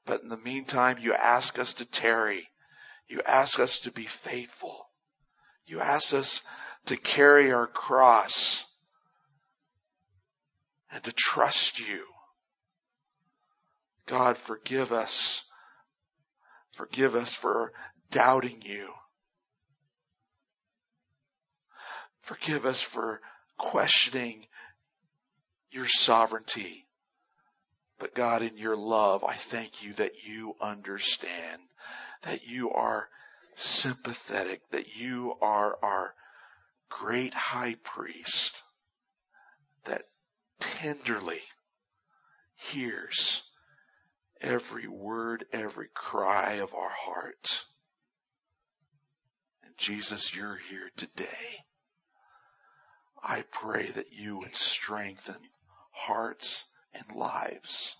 But 0.05 0.21
in 0.21 0.29
the 0.29 0.37
meantime, 0.37 0.97
you 1.01 1.13
ask 1.13 1.57
us 1.57 1.73
to 1.75 1.85
tarry. 1.85 2.47
You 3.07 3.21
ask 3.25 3.59
us 3.59 3.81
to 3.81 3.91
be 3.91 4.05
faithful. 4.05 4.87
You 5.65 5.79
ask 5.79 6.13
us 6.13 6.41
to 6.85 6.97
carry 6.97 7.51
our 7.51 7.67
cross 7.67 8.65
and 10.91 11.03
to 11.03 11.11
trust 11.11 11.79
you. 11.79 12.03
God, 14.05 14.37
forgive 14.37 14.93
us. 14.93 15.43
Forgive 16.73 17.15
us 17.15 17.33
for 17.33 17.73
doubting 18.11 18.61
you. 18.63 18.89
Forgive 22.21 22.65
us 22.65 22.81
for 22.81 23.21
questioning 23.57 24.45
your 25.71 25.87
sovereignty. 25.87 26.85
But 27.99 28.13
God, 28.13 28.41
in 28.41 28.57
your 28.57 28.75
love, 28.75 29.23
I 29.23 29.35
thank 29.35 29.83
you 29.83 29.93
that 29.93 30.27
you 30.27 30.55
understand, 30.61 31.61
that 32.23 32.47
you 32.47 32.71
are 32.71 33.07
sympathetic, 33.55 34.61
that 34.71 34.97
you 34.97 35.35
are 35.41 35.77
our 35.81 36.13
great 36.99 37.33
high 37.33 37.75
priest 37.83 38.61
that 39.85 40.03
tenderly 40.59 41.41
hears 42.55 43.43
every 44.41 44.87
word, 44.87 45.45
every 45.51 45.89
cry 45.93 46.53
of 46.55 46.73
our 46.73 46.91
heart. 46.91 47.65
And 49.63 49.73
Jesus, 49.77 50.33
you're 50.33 50.59
here 50.69 50.89
today. 50.95 51.63
I 53.21 53.43
pray 53.51 53.89
that 53.91 54.13
you 54.13 54.37
would 54.37 54.55
strengthen 54.55 55.39
hearts 55.91 56.63
and 56.93 57.17
lives. 57.17 57.97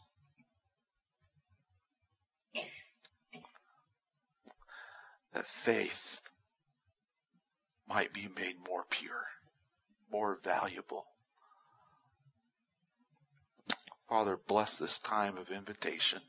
That 5.34 5.48
faith 5.48 6.22
might 7.88 8.14
be 8.14 8.28
made 8.36 8.58
more 8.68 8.84
pure, 8.90 9.26
more 10.12 10.40
valuable. 10.44 11.06
Father, 14.10 14.38
bless 14.48 14.78
this 14.78 15.00
time 15.00 15.38
of 15.38 15.50
invitation. 15.50 16.22